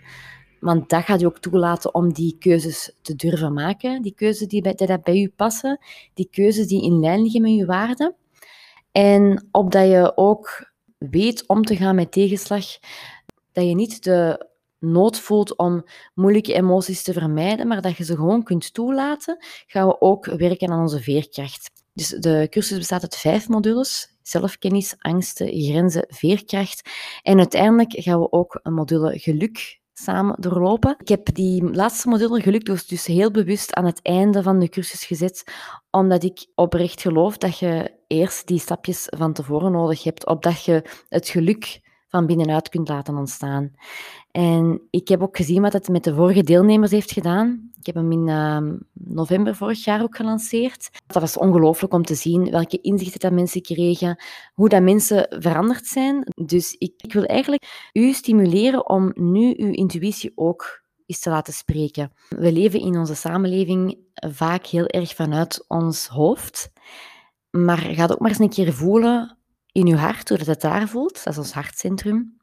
Want 0.61 0.89
dat 0.89 1.05
gaat 1.05 1.21
je 1.21 1.27
ook 1.27 1.39
toelaten 1.39 1.95
om 1.95 2.13
die 2.13 2.37
keuzes 2.39 2.97
te 3.03 3.17
durven 3.17 3.53
maken. 3.53 4.03
Die 4.03 4.15
keuzes 4.15 4.49
die 4.49 4.63
bij, 4.63 4.75
die 4.75 4.99
bij 5.03 5.17
je 5.17 5.33
passen. 5.37 5.79
Die 6.15 6.29
keuzes 6.31 6.67
die 6.67 6.85
in 6.85 7.01
lijn 7.01 7.23
liggen 7.23 7.43
met 7.43 7.55
je 7.55 7.67
waarden. 7.67 8.15
En 8.97 9.49
opdat 9.51 9.89
je 9.89 10.13
ook 10.17 10.73
weet 10.99 11.49
om 11.49 11.65
te 11.65 11.77
gaan 11.77 11.95
met 11.95 12.13
tegenslag. 12.13 12.65
Dat 13.53 13.65
je 13.65 13.75
niet 13.75 14.03
de 14.05 14.49
nood 14.79 15.19
voelt 15.19 15.57
om 15.57 15.85
moeilijke 16.15 16.55
emoties 16.55 17.03
te 17.03 17.13
vermijden, 17.13 17.67
maar 17.67 17.83
dat 17.83 17.97
je 17.97 18.05
ze 18.05 18.17
gewoon 18.17 18.43
kunt 18.43 18.75
toelaten, 18.75 19.45
gaan 19.67 19.87
we 19.87 20.01
ook 20.01 20.27
werken 20.27 20.71
aan 20.71 20.81
onze 20.81 21.01
veerkracht. 21.01 21.71
Dus 21.93 22.09
de 22.09 22.47
cursus 22.51 22.79
bestaat 22.79 23.03
uit 23.03 23.17
vijf 23.17 23.49
modules. 23.49 24.17
Zelfkennis, 24.23 24.95
angsten, 24.99 25.49
grenzen, 25.49 26.07
veerkracht. 26.09 26.91
En 27.23 27.39
uiteindelijk 27.39 27.93
gaan 27.93 28.21
we 28.21 28.33
ook 28.33 28.61
een 28.63 28.75
module 28.75 29.19
geluk 29.19 29.81
samen 29.95 30.37
doorlopen. 30.39 30.95
Ik 30.99 31.09
heb 31.09 31.35
die 31.35 31.73
laatste 31.73 32.09
module 32.09 32.41
geluk 32.41 32.65
dus, 32.65 32.87
dus 32.87 33.07
heel 33.07 33.31
bewust 33.31 33.75
aan 33.75 33.85
het 33.85 34.03
einde 34.03 34.43
van 34.43 34.59
de 34.59 34.69
cursus 34.69 35.05
gezet, 35.05 35.45
omdat 35.91 36.23
ik 36.23 36.47
oprecht 36.55 37.01
geloof 37.01 37.39
dat 37.39 37.59
je 37.59 37.93
eerst 38.07 38.47
die 38.47 38.59
stapjes 38.59 39.07
van 39.17 39.33
tevoren 39.33 39.73
nodig 39.73 40.03
hebt, 40.03 40.27
opdat 40.27 40.65
je 40.65 41.05
het 41.09 41.29
geluk 41.29 41.81
van 42.09 42.27
binnenuit 42.27 42.69
kunt 42.69 42.89
laten 42.89 43.17
ontstaan. 43.17 43.73
En 44.37 44.81
ik 44.91 45.09
heb 45.09 45.23
ook 45.23 45.37
gezien 45.37 45.63
wat 45.63 45.73
het 45.73 45.89
met 45.89 46.05
de 46.05 46.15
vorige 46.15 46.43
deelnemers 46.43 46.91
heeft 46.91 47.13
gedaan. 47.13 47.71
Ik 47.79 47.87
heb 47.87 47.95
hem 47.95 48.13
in 48.13 48.29
ehm, 48.29 48.77
november 48.93 49.57
vorig 49.57 49.85
jaar 49.85 50.03
ook 50.03 50.17
gelanceerd. 50.17 50.91
Dat 51.07 51.23
was 51.23 51.39
ongelooflijk 51.39 51.93
om 51.93 52.05
te 52.05 52.15
zien 52.15 52.51
welke 52.51 52.81
inzichten 52.81 53.21
dat 53.21 53.33
mensen 53.33 53.63
kregen, 53.63 54.23
hoe 54.53 54.69
dat 54.69 54.83
mensen 54.83 55.27
veranderd 55.31 55.87
zijn. 55.87 56.27
Dus 56.45 56.73
ik, 56.73 56.93
ik 56.97 57.13
wil 57.13 57.25
eigenlijk 57.25 57.91
u 57.93 58.13
stimuleren 58.13 58.89
om 58.89 59.13
nu 59.15 59.55
uw 59.57 59.73
intuïtie 59.73 60.33
ook 60.35 60.83
eens 61.07 61.21
te 61.21 61.31
laten 61.31 61.53
spreken. 61.53 62.13
We 62.29 62.53
leven 62.53 62.81
in 62.81 62.99
onze 62.99 63.15
samenleving 63.15 63.99
vaak 64.15 64.67
heel 64.67 64.87
erg 64.87 65.15
vanuit 65.15 65.65
ons 65.69 66.07
hoofd. 66.07 66.71
Maar 67.51 67.79
ga 67.79 68.07
ook 68.07 68.19
maar 68.19 68.31
eens 68.31 68.39
een 68.39 68.49
keer 68.49 68.73
voelen 68.73 69.39
in 69.73 69.87
uw 69.87 69.97
hart, 69.97 70.29
hoe 70.29 70.39
dat 70.39 70.47
het 70.47 70.61
daar 70.61 70.89
voelt. 70.89 71.25
Dat 71.25 71.33
is 71.33 71.39
ons 71.39 71.53
hartcentrum. 71.53 72.37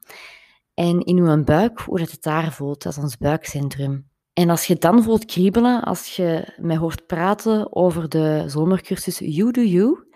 En 0.74 1.00
in 1.00 1.18
uw 1.18 1.44
buik, 1.44 1.80
hoe 1.80 1.98
dat 1.98 2.10
het 2.10 2.22
daar 2.22 2.52
voelt. 2.52 2.82
Dat 2.82 2.92
is 2.92 3.02
ons 3.02 3.16
buikcentrum. 3.16 4.10
En 4.32 4.50
als 4.50 4.66
je 4.66 4.76
dan 4.76 5.02
voelt 5.02 5.24
kriebelen, 5.24 5.82
als 5.82 6.16
je 6.16 6.54
mij 6.56 6.76
hoort 6.76 7.06
praten 7.06 7.76
over 7.76 8.08
de 8.08 8.44
zomercursus 8.46 9.18
You 9.18 9.50
Do 9.50 9.62
You, 9.62 10.06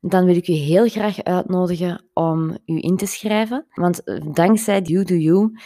dan 0.00 0.24
wil 0.24 0.36
ik 0.36 0.48
u 0.48 0.52
heel 0.52 0.88
graag 0.88 1.22
uitnodigen 1.22 2.04
om 2.12 2.58
u 2.64 2.78
in 2.82 2.96
te 2.96 3.06
schrijven. 3.06 3.66
Want 3.74 4.02
dankzij 4.34 4.80
You 4.80 5.04
Do 5.04 5.14
You 5.14 5.58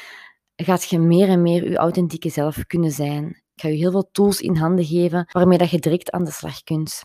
gaat 0.57 0.85
je 0.85 0.99
meer 0.99 1.29
en 1.29 1.43
meer 1.43 1.71
je 1.71 1.77
authentieke 1.77 2.29
zelf 2.29 2.67
kunnen 2.67 2.91
zijn. 2.91 3.27
Ik 3.29 3.61
ga 3.61 3.69
je 3.69 3.77
heel 3.77 3.91
veel 3.91 4.11
tools 4.11 4.41
in 4.41 4.57
handen 4.57 4.85
geven 4.85 5.29
waarmee 5.33 5.59
dat 5.59 5.71
je 5.71 5.79
direct 5.79 6.11
aan 6.11 6.25
de 6.25 6.31
slag 6.31 6.63
kunt. 6.63 7.05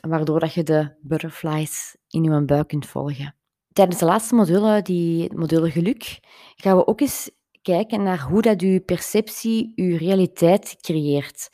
Waardoor 0.00 0.40
dat 0.40 0.54
je 0.54 0.62
de 0.62 0.96
butterflies 1.00 1.96
in 2.08 2.22
je 2.22 2.44
buik 2.44 2.68
kunt 2.68 2.86
volgen. 2.86 3.34
Tijdens 3.76 3.98
de 3.98 4.04
laatste 4.04 4.34
module, 4.34 4.82
die 4.82 5.34
module 5.34 5.70
geluk, 5.70 6.18
gaan 6.54 6.76
we 6.76 6.86
ook 6.86 7.00
eens 7.00 7.30
kijken 7.62 8.02
naar 8.02 8.20
hoe 8.20 8.42
dat 8.42 8.60
je 8.60 8.80
perceptie 8.80 9.72
je 9.74 9.96
realiteit 9.96 10.76
creëert. 10.80 11.50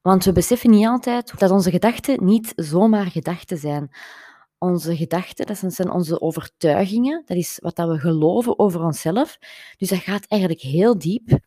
Want 0.00 0.24
we 0.24 0.32
beseffen 0.32 0.70
niet 0.70 0.86
altijd 0.86 1.38
dat 1.38 1.50
onze 1.50 1.70
gedachten 1.70 2.24
niet 2.24 2.52
zomaar 2.56 3.06
gedachten 3.06 3.58
zijn. 3.58 3.96
Onze 4.58 4.96
gedachten, 4.96 5.46
dat 5.46 5.62
zijn 5.66 5.90
onze 5.90 6.20
overtuigingen, 6.20 7.22
dat 7.26 7.36
is 7.36 7.58
wat 7.62 7.76
dat 7.76 7.88
we 7.88 7.98
geloven 7.98 8.58
over 8.58 8.82
onszelf. 8.82 9.38
Dus 9.76 9.88
dat 9.88 9.98
gaat 9.98 10.26
eigenlijk 10.26 10.62
heel 10.62 10.98
diep. 10.98 11.38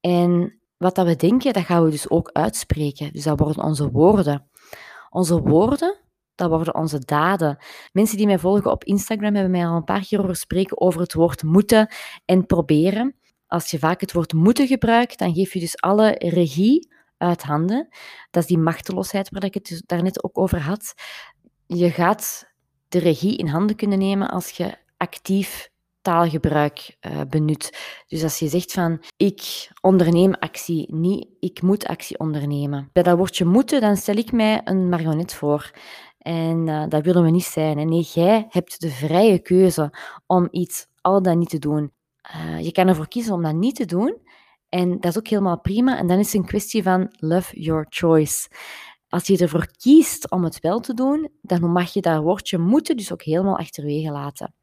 En 0.00 0.60
wat 0.76 0.94
dat 0.94 1.06
we 1.06 1.16
denken, 1.16 1.52
dat 1.52 1.64
gaan 1.64 1.84
we 1.84 1.90
dus 1.90 2.10
ook 2.10 2.30
uitspreken. 2.32 3.12
Dus 3.12 3.24
dat 3.24 3.38
worden 3.38 3.64
onze 3.64 3.90
woorden. 3.90 4.48
Onze 5.10 5.40
woorden, 5.40 6.01
dat 6.34 6.48
worden 6.50 6.74
onze 6.74 6.98
daden. 6.98 7.58
Mensen 7.92 8.16
die 8.16 8.26
mij 8.26 8.38
volgen 8.38 8.70
op 8.70 8.84
Instagram 8.84 9.34
hebben 9.34 9.50
mij 9.50 9.66
al 9.66 9.76
een 9.76 9.84
paar 9.84 10.06
keer 10.06 10.18
horen 10.18 10.36
spreken 10.36 10.80
over 10.80 11.00
het 11.00 11.14
woord 11.14 11.42
moeten 11.42 11.94
en 12.24 12.46
proberen. 12.46 13.16
Als 13.46 13.70
je 13.70 13.78
vaak 13.78 14.00
het 14.00 14.12
woord 14.12 14.32
moeten 14.32 14.66
gebruikt, 14.66 15.18
dan 15.18 15.34
geef 15.34 15.52
je 15.52 15.60
dus 15.60 15.80
alle 15.80 16.14
regie 16.18 16.88
uit 17.16 17.42
handen. 17.42 17.88
Dat 18.30 18.42
is 18.42 18.48
die 18.48 18.58
machteloosheid 18.58 19.30
waar 19.30 19.44
ik 19.44 19.54
het 19.54 19.66
dus 19.66 19.82
daarnet 19.86 20.24
ook 20.24 20.38
over 20.38 20.60
had. 20.60 20.94
Je 21.66 21.90
gaat 21.90 22.50
de 22.88 22.98
regie 22.98 23.36
in 23.36 23.46
handen 23.46 23.76
kunnen 23.76 23.98
nemen 23.98 24.30
als 24.30 24.50
je 24.50 24.76
actief 24.96 25.70
taalgebruik 26.02 26.96
uh, 27.00 27.20
benut. 27.28 27.78
Dus 28.06 28.22
als 28.22 28.38
je 28.38 28.48
zegt 28.48 28.72
van 28.72 29.02
ik 29.16 29.68
onderneem 29.80 30.34
actie, 30.34 30.94
niet 30.94 31.26
ik 31.40 31.62
moet 31.62 31.86
actie 31.86 32.18
ondernemen. 32.18 32.88
Bij 32.92 33.02
dat 33.02 33.16
woordje 33.16 33.44
moeten, 33.44 33.80
dan 33.80 33.96
stel 33.96 34.16
ik 34.16 34.32
mij 34.32 34.60
een 34.64 34.88
marionet 34.88 35.34
voor. 35.34 35.70
En 36.22 36.66
uh, 36.66 36.84
dat 36.88 37.04
willen 37.04 37.22
we 37.22 37.30
niet 37.30 37.44
zijn. 37.44 37.88
Nee, 37.88 38.06
jij 38.12 38.46
hebt 38.48 38.80
de 38.80 38.90
vrije 38.90 39.38
keuze 39.38 39.90
om 40.26 40.48
iets 40.50 40.86
al 41.00 41.22
dan 41.22 41.38
niet 41.38 41.50
te 41.50 41.58
doen. 41.58 41.92
Uh, 42.36 42.60
je 42.60 42.72
kan 42.72 42.88
ervoor 42.88 43.08
kiezen 43.08 43.34
om 43.34 43.42
dat 43.42 43.54
niet 43.54 43.74
te 43.74 43.84
doen. 43.84 44.16
En 44.68 44.90
dat 44.90 45.04
is 45.04 45.18
ook 45.18 45.28
helemaal 45.28 45.60
prima. 45.60 45.98
En 45.98 46.06
dan 46.06 46.18
is 46.18 46.26
het 46.32 46.34
een 46.34 46.48
kwestie 46.48 46.82
van 46.82 47.14
love 47.16 47.60
your 47.60 47.86
choice. 47.88 48.48
Als 49.08 49.26
je 49.26 49.38
ervoor 49.38 49.66
kiest 49.76 50.30
om 50.30 50.44
het 50.44 50.60
wel 50.60 50.80
te 50.80 50.94
doen, 50.94 51.30
dan 51.40 51.72
mag 51.72 51.92
je 51.92 52.00
dat 52.00 52.22
woordje 52.22 52.58
moeten 52.58 52.96
dus 52.96 53.12
ook 53.12 53.22
helemaal 53.22 53.58
achterwege 53.58 54.10
laten. 54.10 54.54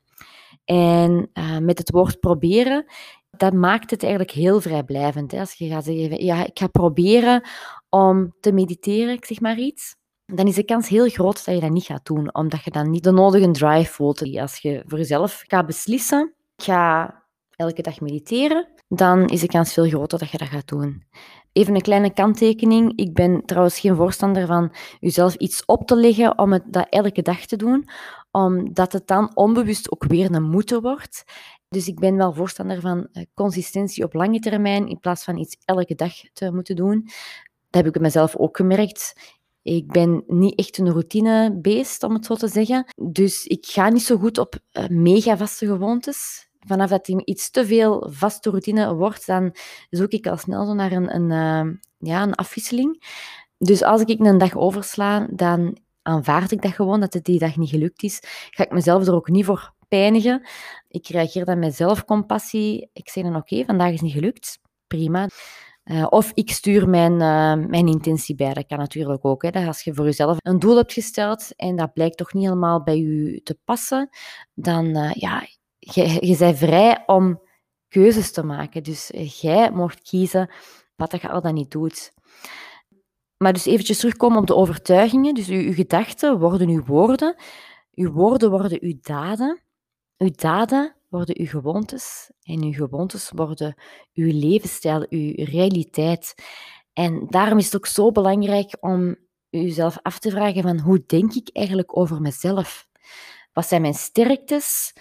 En 0.65 1.29
uh, 1.33 1.57
met 1.57 1.77
het 1.77 1.91
woord 1.91 2.19
proberen, 2.19 2.85
dat 3.29 3.53
maakt 3.53 3.91
het 3.91 4.01
eigenlijk 4.01 4.33
heel 4.33 4.61
vrijblijvend. 4.61 5.31
Hè? 5.31 5.39
Als 5.39 5.53
je 5.53 5.67
gaat 5.67 5.83
zeggen, 5.83 6.23
ja, 6.23 6.45
ik 6.45 6.59
ga 6.59 6.67
proberen 6.67 7.47
om 7.89 8.35
te 8.39 8.51
mediteren, 8.51 9.13
ik 9.13 9.25
zeg 9.25 9.39
maar 9.39 9.57
iets, 9.57 9.95
dan 10.33 10.47
is 10.47 10.55
de 10.55 10.63
kans 10.63 10.87
heel 10.87 11.09
groot 11.09 11.45
dat 11.45 11.55
je 11.55 11.61
dat 11.61 11.69
niet 11.69 11.83
gaat 11.83 12.05
doen, 12.05 12.33
omdat 12.35 12.63
je 12.63 12.71
dan 12.71 12.89
niet 12.89 13.03
de 13.03 13.11
nodige 13.11 13.51
drive 13.51 13.93
voelt. 13.93 14.37
Als 14.37 14.57
je 14.57 14.83
voor 14.85 14.97
jezelf 14.97 15.43
gaat 15.47 15.65
beslissen, 15.65 16.33
ga 16.55 17.13
elke 17.55 17.81
dag 17.81 17.99
mediteren, 17.99 18.67
dan 18.87 19.27
is 19.27 19.41
de 19.41 19.47
kans 19.47 19.73
veel 19.73 19.87
groter 19.87 20.19
dat 20.19 20.29
je 20.29 20.37
dat 20.37 20.47
gaat 20.47 20.67
doen. 20.67 21.03
Even 21.51 21.75
een 21.75 21.81
kleine 21.81 22.13
kanttekening. 22.13 22.93
Ik 22.95 23.13
ben 23.13 23.45
trouwens 23.45 23.79
geen 23.79 23.95
voorstander 23.95 24.47
van 24.47 24.73
jezelf 24.99 25.35
iets 25.35 25.65
op 25.65 25.87
te 25.87 25.95
leggen 25.95 26.37
om 26.37 26.53
het 26.53 26.63
dat 26.67 26.87
elke 26.89 27.21
dag 27.21 27.45
te 27.45 27.55
doen, 27.55 27.89
omdat 28.31 28.93
het 28.93 29.07
dan 29.07 29.35
onbewust 29.35 29.91
ook 29.91 30.03
weer 30.03 30.35
een 30.35 30.43
moeten 30.43 30.81
wordt. 30.81 31.23
Dus 31.69 31.87
ik 31.87 31.99
ben 31.99 32.15
wel 32.15 32.33
voorstander 32.33 32.81
van 32.81 33.07
eh, 33.11 33.23
consistentie 33.33 34.03
op 34.03 34.13
lange 34.13 34.39
termijn 34.39 34.87
in 34.87 34.99
plaats 34.99 35.23
van 35.23 35.37
iets 35.37 35.57
elke 35.65 35.95
dag 35.95 36.13
te 36.33 36.51
moeten 36.51 36.75
doen. 36.75 37.03
Dat 37.69 37.83
heb 37.83 37.95
ik 37.95 38.01
mezelf 38.01 38.35
ook 38.35 38.57
gemerkt. 38.57 39.13
Ik 39.61 39.87
ben 39.87 40.23
niet 40.27 40.59
echt 40.59 40.77
een 40.77 40.91
routinebeest, 40.91 42.03
om 42.03 42.13
het 42.13 42.25
zo 42.25 42.35
te 42.35 42.47
zeggen. 42.47 42.93
Dus 42.95 43.45
ik 43.45 43.65
ga 43.65 43.89
niet 43.89 44.03
zo 44.03 44.17
goed 44.17 44.37
op 44.37 44.55
uh, 44.71 44.87
mega 44.87 45.37
vaste 45.37 45.65
gewoontes 45.65 46.49
vanaf 46.59 46.89
dat 46.89 47.07
iets 47.07 47.49
te 47.49 47.65
veel 47.65 48.07
vaste 48.11 48.49
routine 48.49 48.95
wordt, 48.95 49.25
dan 49.25 49.55
zoek 49.89 50.11
ik 50.11 50.27
al 50.27 50.37
snel 50.37 50.65
zo 50.65 50.73
naar 50.73 50.91
een, 50.91 51.15
een, 51.15 51.29
uh, 51.29 51.73
ja, 51.97 52.23
een 52.23 52.35
afwisseling. 52.35 53.03
Dus 53.57 53.83
als 53.83 54.01
ik 54.01 54.19
een 54.19 54.37
dag 54.37 54.55
oversla, 54.55 55.27
dan 55.31 55.77
aanvaard 56.01 56.51
ik 56.51 56.61
dat 56.61 56.71
gewoon, 56.71 56.99
dat 56.99 57.13
het 57.13 57.25
die 57.25 57.39
dag 57.39 57.57
niet 57.57 57.69
gelukt 57.69 58.03
is. 58.03 58.19
Ga 58.49 58.63
ik 58.63 58.71
mezelf 58.71 59.07
er 59.07 59.13
ook 59.13 59.29
niet 59.29 59.45
voor 59.45 59.73
pijnigen. 59.87 60.47
Ik 60.87 61.07
reageer 61.07 61.45
dan 61.45 61.59
met 61.59 61.75
zelfcompassie. 61.75 62.89
Ik 62.93 63.09
zeg 63.09 63.23
dan, 63.23 63.35
oké, 63.35 63.65
vandaag 63.65 63.91
is 63.91 64.01
niet 64.01 64.13
gelukt. 64.13 64.59
Prima. 64.87 65.27
Uh, 65.91 66.05
of 66.09 66.31
ik 66.33 66.51
stuur 66.51 66.89
mijn, 66.89 67.11
uh, 67.11 67.67
mijn 67.67 67.87
intentie 67.87 68.35
bij. 68.35 68.53
Dat 68.53 68.65
kan 68.65 68.77
natuurlijk 68.77 69.25
ook. 69.25 69.41
Hè. 69.41 69.49
Dat 69.49 69.67
als 69.67 69.81
je 69.81 69.93
voor 69.93 70.05
jezelf 70.05 70.37
een 70.39 70.59
doel 70.59 70.75
hebt 70.75 70.93
gesteld 70.93 71.55
en 71.55 71.75
dat 71.75 71.93
blijkt 71.93 72.17
toch 72.17 72.33
niet 72.33 72.43
helemaal 72.43 72.83
bij 72.83 72.97
je 72.97 73.41
te 73.43 73.57
passen, 73.63 74.09
dan 74.53 74.85
uh, 74.85 75.11
ja, 75.13 75.47
je, 75.79 76.27
je 76.27 76.37
bent 76.37 76.57
vrij 76.57 77.03
om 77.05 77.41
keuzes 77.87 78.31
te 78.31 78.43
maken. 78.43 78.83
Dus 78.83 79.11
jij 79.41 79.71
mocht 79.71 80.01
kiezen 80.01 80.49
wat 80.95 81.21
je 81.21 81.29
al 81.29 81.41
dan 81.41 81.53
niet 81.53 81.71
doet. 81.71 82.13
Maar 83.37 83.53
dus 83.53 83.65
eventjes 83.65 83.99
terugkomen 83.99 84.37
op 84.37 84.47
de 84.47 84.55
overtuigingen. 84.55 85.33
Dus 85.33 85.47
uw 85.47 85.73
gedachten 85.73 86.39
worden 86.39 86.69
uw 86.69 86.85
woorden. 86.85 87.35
Uw 87.93 88.11
woorden 88.11 88.49
worden 88.49 88.77
uw 88.81 88.97
daden. 89.01 89.61
Uw 90.17 90.31
daden 90.31 90.95
worden 91.09 91.39
uw 91.39 91.47
gewoontes. 91.47 92.31
En 92.41 92.63
uw 92.63 92.71
gewoontes 92.73 93.31
worden 93.35 93.75
uw 94.13 94.31
levensstijl, 94.31 95.05
uw 95.09 95.31
realiteit. 95.35 96.35
En 96.93 97.25
daarom 97.29 97.57
is 97.57 97.65
het 97.65 97.75
ook 97.75 97.85
zo 97.85 98.11
belangrijk 98.11 98.77
om 98.79 99.15
uzelf 99.49 99.97
af 100.01 100.19
te 100.19 100.29
vragen 100.29 100.61
van 100.61 100.79
hoe 100.79 101.03
denk 101.05 101.33
ik 101.33 101.49
eigenlijk 101.53 101.97
over 101.97 102.21
mezelf? 102.21 102.87
Wat 103.53 103.67
zijn 103.67 103.81
mijn 103.81 103.93
sterktes? 103.93 104.93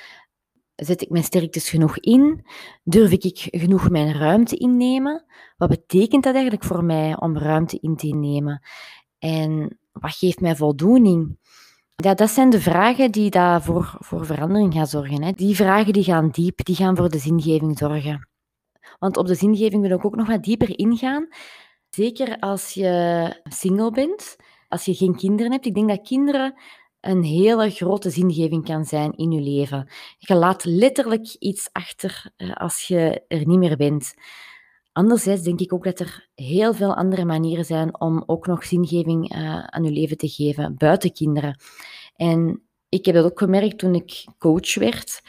Zet 0.74 1.02
ik 1.02 1.10
mijn 1.10 1.24
sterktes 1.24 1.68
genoeg 1.68 1.98
in? 1.98 2.46
Durf 2.84 3.10
ik 3.10 3.48
genoeg 3.50 3.90
mijn 3.90 4.12
ruimte 4.12 4.56
innemen? 4.56 5.24
Wat 5.56 5.68
betekent 5.68 6.24
dat 6.24 6.34
eigenlijk 6.34 6.64
voor 6.64 6.84
mij 6.84 7.20
om 7.20 7.38
ruimte 7.38 7.78
in 7.80 7.96
te 7.96 8.06
nemen? 8.06 8.62
En 9.18 9.78
wat 9.92 10.14
geeft 10.14 10.40
mij 10.40 10.56
voldoening? 10.56 11.38
Ja, 12.04 12.14
dat 12.14 12.30
zijn 12.30 12.50
de 12.50 12.61
vragen 12.61 13.11
die 13.11 13.30
daar 13.30 13.62
voor, 13.62 13.96
voor 13.98 14.26
verandering 14.26 14.74
gaan 14.74 14.87
zorgen. 14.87 15.22
Hè. 15.22 15.32
Die 15.32 15.56
vragen 15.56 15.92
die 15.92 16.04
gaan 16.04 16.30
diep, 16.30 16.64
die 16.64 16.74
gaan 16.74 16.96
voor 16.96 17.08
de 17.08 17.18
zingeving 17.18 17.78
zorgen. 17.78 18.28
Want 18.98 19.16
op 19.16 19.26
de 19.26 19.34
zingeving 19.34 19.82
wil 19.82 19.96
ik 19.96 20.04
ook 20.04 20.16
nog 20.16 20.26
wat 20.26 20.42
dieper 20.42 20.78
ingaan. 20.78 21.28
Zeker 21.90 22.38
als 22.38 22.74
je 22.74 23.42
single 23.44 23.90
bent, 23.90 24.37
als 24.68 24.84
je 24.84 24.94
geen 24.94 25.16
kinderen 25.16 25.52
hebt. 25.52 25.66
Ik 25.66 25.74
denk 25.74 25.88
dat 25.88 26.06
kinderen 26.06 26.54
een 27.00 27.22
hele 27.22 27.70
grote 27.70 28.11
zingeving 28.11 28.64
kan 28.64 28.84
zijn 28.84 29.12
in 29.12 29.30
je 29.30 29.40
leven. 29.40 29.88
Je 30.18 30.34
laat 30.34 30.64
letterlijk 30.64 31.34
iets 31.38 31.68
achter 31.72 32.32
eh, 32.37 32.52
als 32.52 32.82
je 32.87 33.24
er 33.28 33.46
niet 33.46 33.58
meer 33.58 33.76
bent. 33.76 34.14
Anderzijds 34.98 35.42
denk 35.42 35.61
ik 35.61 35.72
ook 35.72 35.84
dat 35.84 36.00
er 36.00 36.28
heel 36.34 36.74
veel 36.74 36.94
andere 36.94 37.24
manieren 37.24 37.64
zijn 37.64 38.00
om 38.00 38.22
ook 38.26 38.46
nog 38.46 38.64
zingeving 38.64 39.34
uh, 39.34 39.64
aan 39.64 39.84
je 39.84 39.90
leven 39.90 40.16
te 40.16 40.28
geven, 40.28 40.74
buiten 40.76 41.12
kinderen. 41.12 41.61
En 42.16 42.62
ik 42.88 43.04
heb 43.04 43.14
dat 43.14 43.24
ook 43.24 43.38
gemerkt 43.38 43.78
toen 43.78 43.94
ik 43.94 44.26
coach 44.38 44.74
werd. 44.74 45.20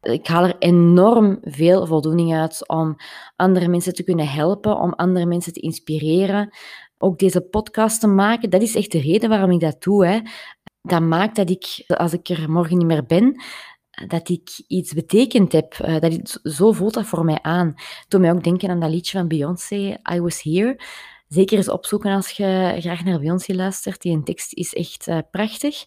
Ik 0.00 0.26
haal 0.26 0.44
er 0.44 0.56
enorm 0.58 1.38
veel 1.42 1.86
voldoening 1.86 2.34
uit 2.34 2.68
om 2.68 2.96
andere 3.36 3.68
mensen 3.68 3.94
te 3.94 4.04
kunnen 4.04 4.28
helpen, 4.28 4.76
om 4.76 4.92
andere 4.92 5.26
mensen 5.26 5.52
te 5.52 5.60
inspireren. 5.60 6.54
Ook 6.98 7.18
deze 7.18 7.40
podcast 7.40 8.00
te 8.00 8.06
maken, 8.06 8.50
dat 8.50 8.62
is 8.62 8.74
echt 8.74 8.92
de 8.92 9.00
reden 9.00 9.28
waarom 9.28 9.50
ik 9.50 9.60
dat 9.60 9.82
doe. 9.82 10.06
Hè 10.06 10.20
dat 10.82 11.02
maakt 11.02 11.36
dat 11.36 11.50
ik, 11.50 11.84
als 11.86 12.12
ik 12.12 12.28
er 12.28 12.50
morgen 12.50 12.78
niet 12.78 12.86
meer 12.86 13.06
ben, 13.06 13.42
dat 14.06 14.28
ik 14.28 14.62
iets 14.68 14.92
betekend 14.92 15.52
heb. 15.52 15.78
Uh, 15.78 16.00
dat 16.00 16.12
ik, 16.12 16.38
zo 16.42 16.72
voelt 16.72 16.94
dat 16.94 17.06
voor 17.06 17.24
mij 17.24 17.38
aan. 17.42 17.74
Toen 18.08 18.20
mij 18.20 18.32
ook 18.32 18.44
denken 18.44 18.70
aan 18.70 18.80
dat 18.80 18.90
liedje 18.90 19.18
van 19.18 19.28
Beyoncé, 19.28 19.98
I 20.12 20.20
Was 20.20 20.42
Here. 20.42 20.80
Zeker 21.28 21.56
eens 21.56 21.70
opzoeken 21.70 22.14
als 22.14 22.30
je 22.30 22.76
graag 22.78 23.04
naar 23.04 23.20
Beyoncé 23.20 23.54
luistert. 23.54 24.02
Die 24.02 24.22
tekst 24.22 24.52
is 24.54 24.74
echt 24.74 25.08
uh, 25.08 25.18
prachtig. 25.30 25.84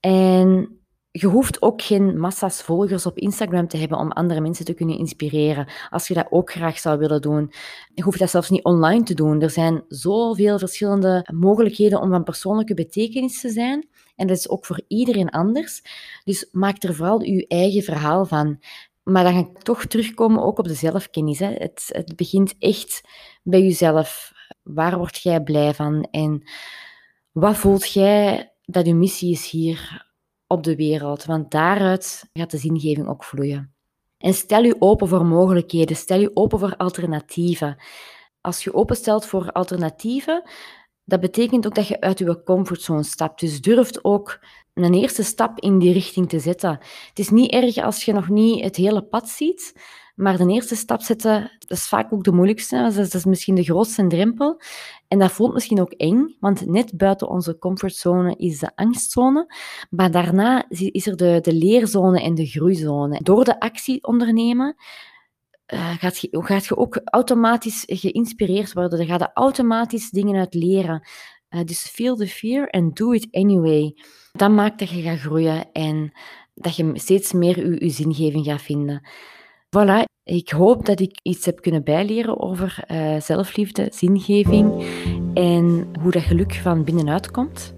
En 0.00 0.78
je 1.20 1.26
hoeft 1.26 1.62
ook 1.62 1.82
geen 1.82 2.18
massa's 2.18 2.62
volgers 2.62 3.06
op 3.06 3.18
Instagram 3.18 3.68
te 3.68 3.76
hebben 3.76 3.98
om 3.98 4.12
andere 4.12 4.40
mensen 4.40 4.64
te 4.64 4.74
kunnen 4.74 4.98
inspireren. 4.98 5.66
Als 5.90 6.08
je 6.08 6.14
dat 6.14 6.26
ook 6.30 6.50
graag 6.50 6.78
zou 6.78 6.98
willen 6.98 7.20
doen. 7.20 7.52
Je 7.94 8.02
hoeft 8.02 8.18
dat 8.18 8.30
zelfs 8.30 8.50
niet 8.50 8.64
online 8.64 9.02
te 9.02 9.14
doen. 9.14 9.42
Er 9.42 9.50
zijn 9.50 9.84
zoveel 9.88 10.58
verschillende 10.58 11.28
mogelijkheden 11.32 12.00
om 12.00 12.10
van 12.10 12.24
persoonlijke 12.24 12.74
betekenis 12.74 13.40
te 13.40 13.48
zijn. 13.48 13.88
En 14.16 14.26
dat 14.26 14.36
is 14.36 14.48
ook 14.48 14.66
voor 14.66 14.80
iedereen 14.88 15.30
anders. 15.30 15.82
Dus 16.24 16.48
maak 16.52 16.82
er 16.82 16.94
vooral 16.94 17.22
je 17.22 17.46
eigen 17.46 17.82
verhaal 17.82 18.24
van. 18.24 18.58
Maar 19.02 19.24
dan 19.24 19.32
ga 19.32 19.38
ik 19.38 19.62
toch 19.62 19.84
terugkomen 19.84 20.42
ook 20.42 20.58
op 20.58 20.68
de 20.68 20.74
zelfkennis. 20.74 21.38
Hè. 21.38 21.52
Het, 21.52 21.90
het 21.92 22.16
begint 22.16 22.54
echt 22.58 23.00
bij 23.42 23.62
jezelf. 23.62 24.32
Waar 24.62 24.98
word 24.98 25.18
jij 25.22 25.42
blij 25.42 25.74
van? 25.74 26.08
En 26.10 26.42
wat 27.32 27.56
voelt 27.56 27.92
jij 27.92 28.52
dat 28.64 28.86
je 28.86 28.94
missie 28.94 29.32
is 29.32 29.50
hier 29.50 30.06
op 30.48 30.62
de 30.62 30.76
wereld? 30.76 31.24
Want 31.24 31.50
daaruit 31.50 32.28
gaat 32.32 32.50
de 32.50 32.58
zingeving 32.58 33.08
ook 33.08 33.24
vloeien. 33.24 33.72
En 34.18 34.34
stel 34.34 34.62
je 34.62 34.76
open 34.78 35.08
voor 35.08 35.26
mogelijkheden, 35.26 35.96
stel 35.96 36.20
je 36.20 36.30
open 36.34 36.58
voor 36.58 36.76
alternatieven. 36.76 37.76
Als 38.40 38.64
je 38.64 38.74
openstelt 38.74 39.26
voor 39.26 39.52
alternatieven, 39.52 40.42
dat 41.04 41.20
betekent 41.20 41.66
ook 41.66 41.74
dat 41.74 41.88
je 41.88 42.00
uit 42.00 42.18
je 42.18 42.42
comfortzone 42.42 43.02
stapt. 43.02 43.40
Dus 43.40 43.60
durft 43.60 44.04
ook 44.04 44.40
een 44.74 44.94
eerste 44.94 45.22
stap 45.22 45.60
in 45.60 45.78
die 45.78 45.92
richting 45.92 46.28
te 46.28 46.38
zetten. 46.38 46.70
Het 47.08 47.18
is 47.18 47.28
niet 47.28 47.50
erg 47.50 47.76
als 47.76 48.04
je 48.04 48.12
nog 48.12 48.28
niet 48.28 48.64
het 48.64 48.76
hele 48.76 49.02
pad 49.02 49.28
ziet, 49.28 49.72
maar 50.18 50.36
de 50.36 50.52
eerste 50.52 50.76
stap 50.76 51.02
zetten, 51.02 51.50
dat 51.58 51.78
is 51.78 51.88
vaak 51.88 52.12
ook 52.12 52.24
de 52.24 52.32
moeilijkste. 52.32 52.92
Dat 52.94 53.14
is, 53.14 53.24
misschien 53.24 53.54
de 53.54 53.62
grootste 53.62 54.06
drempel. 54.06 54.60
En 55.08 55.18
dat 55.18 55.32
voelt 55.32 55.52
misschien 55.52 55.80
ook 55.80 55.92
eng, 55.92 56.36
want 56.40 56.66
net 56.66 56.96
buiten 56.96 57.28
onze 57.28 57.58
comfortzone 57.58 58.34
is 58.36 58.58
de 58.58 58.70
angstzone. 58.74 59.54
Maar 59.90 60.10
daarna 60.10 60.64
is 60.68 61.06
er 61.06 61.16
de, 61.16 61.38
de 61.42 61.52
leerzone 61.52 62.22
en 62.22 62.34
de 62.34 62.46
groeizone. 62.46 63.20
Door 63.22 63.44
de 63.44 63.60
actie 63.60 64.04
ondernemen, 64.04 64.76
uh, 65.74 65.94
gaat, 65.98 66.18
je, 66.18 66.28
gaat 66.30 66.66
je 66.66 66.76
ook 66.76 67.00
automatisch 67.04 67.82
geïnspireerd 67.86 68.72
worden. 68.72 68.98
Er 68.98 69.06
gaat 69.06 69.30
automatisch 69.34 70.10
dingen 70.10 70.38
uit 70.38 70.54
leren. 70.54 71.08
Uh, 71.50 71.64
dus 71.64 71.80
feel 71.80 72.16
the 72.16 72.26
fear 72.26 72.70
and 72.70 72.96
do 72.96 73.12
it 73.12 73.28
anyway. 73.30 73.96
Dat 74.32 74.50
maakt 74.50 74.78
dat 74.78 74.90
je 74.90 75.02
gaat 75.02 75.18
groeien 75.18 75.72
en 75.72 76.12
dat 76.54 76.76
je 76.76 76.90
steeds 76.94 77.32
meer 77.32 77.70
je, 77.70 77.84
je 77.84 77.90
zingeving 77.90 78.44
gaat 78.44 78.62
vinden. 78.62 79.08
Voilà, 79.70 80.07
ik 80.28 80.48
hoop 80.48 80.86
dat 80.86 81.00
ik 81.00 81.18
iets 81.22 81.44
heb 81.44 81.60
kunnen 81.60 81.84
bijleren 81.84 82.40
over 82.40 82.84
uh, 82.88 83.20
zelfliefde, 83.20 83.88
zingeving 83.92 84.84
en 85.34 85.86
hoe 86.00 86.10
dat 86.10 86.22
geluk 86.22 86.54
van 86.54 86.84
binnenuit 86.84 87.30
komt. 87.30 87.74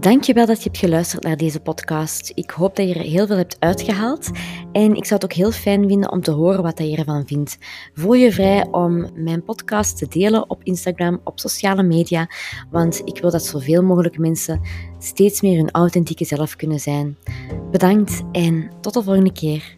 Dankjewel 0.00 0.46
dat 0.46 0.56
je 0.56 0.64
hebt 0.64 0.78
geluisterd 0.78 1.22
naar 1.22 1.36
deze 1.36 1.60
podcast. 1.60 2.32
Ik 2.34 2.50
hoop 2.50 2.76
dat 2.76 2.88
je 2.88 2.94
er 2.94 3.00
heel 3.00 3.26
veel 3.26 3.36
hebt 3.36 3.56
uitgehaald. 3.58 4.30
En 4.72 4.94
ik 4.94 5.04
zou 5.04 5.20
het 5.20 5.24
ook 5.24 5.32
heel 5.32 5.50
fijn 5.50 5.88
vinden 5.88 6.12
om 6.12 6.22
te 6.22 6.30
horen 6.30 6.62
wat 6.62 6.78
je 6.78 6.96
ervan 6.96 7.26
vindt. 7.26 7.58
Voel 7.94 8.14
je 8.14 8.32
vrij 8.32 8.66
om 8.70 9.06
mijn 9.14 9.44
podcast 9.44 9.98
te 9.98 10.06
delen 10.08 10.50
op 10.50 10.62
Instagram, 10.62 11.20
op 11.24 11.40
sociale 11.40 11.82
media. 11.82 12.30
Want 12.70 13.02
ik 13.04 13.18
wil 13.20 13.30
dat 13.30 13.44
zoveel 13.44 13.82
mogelijk 13.82 14.18
mensen 14.18 14.60
steeds 14.98 15.40
meer 15.40 15.56
hun 15.56 15.70
authentieke 15.70 16.24
zelf 16.24 16.56
kunnen 16.56 16.80
zijn. 16.80 17.16
Bedankt 17.70 18.22
en 18.32 18.70
tot 18.80 18.94
de 18.94 19.02
volgende 19.02 19.32
keer. 19.32 19.77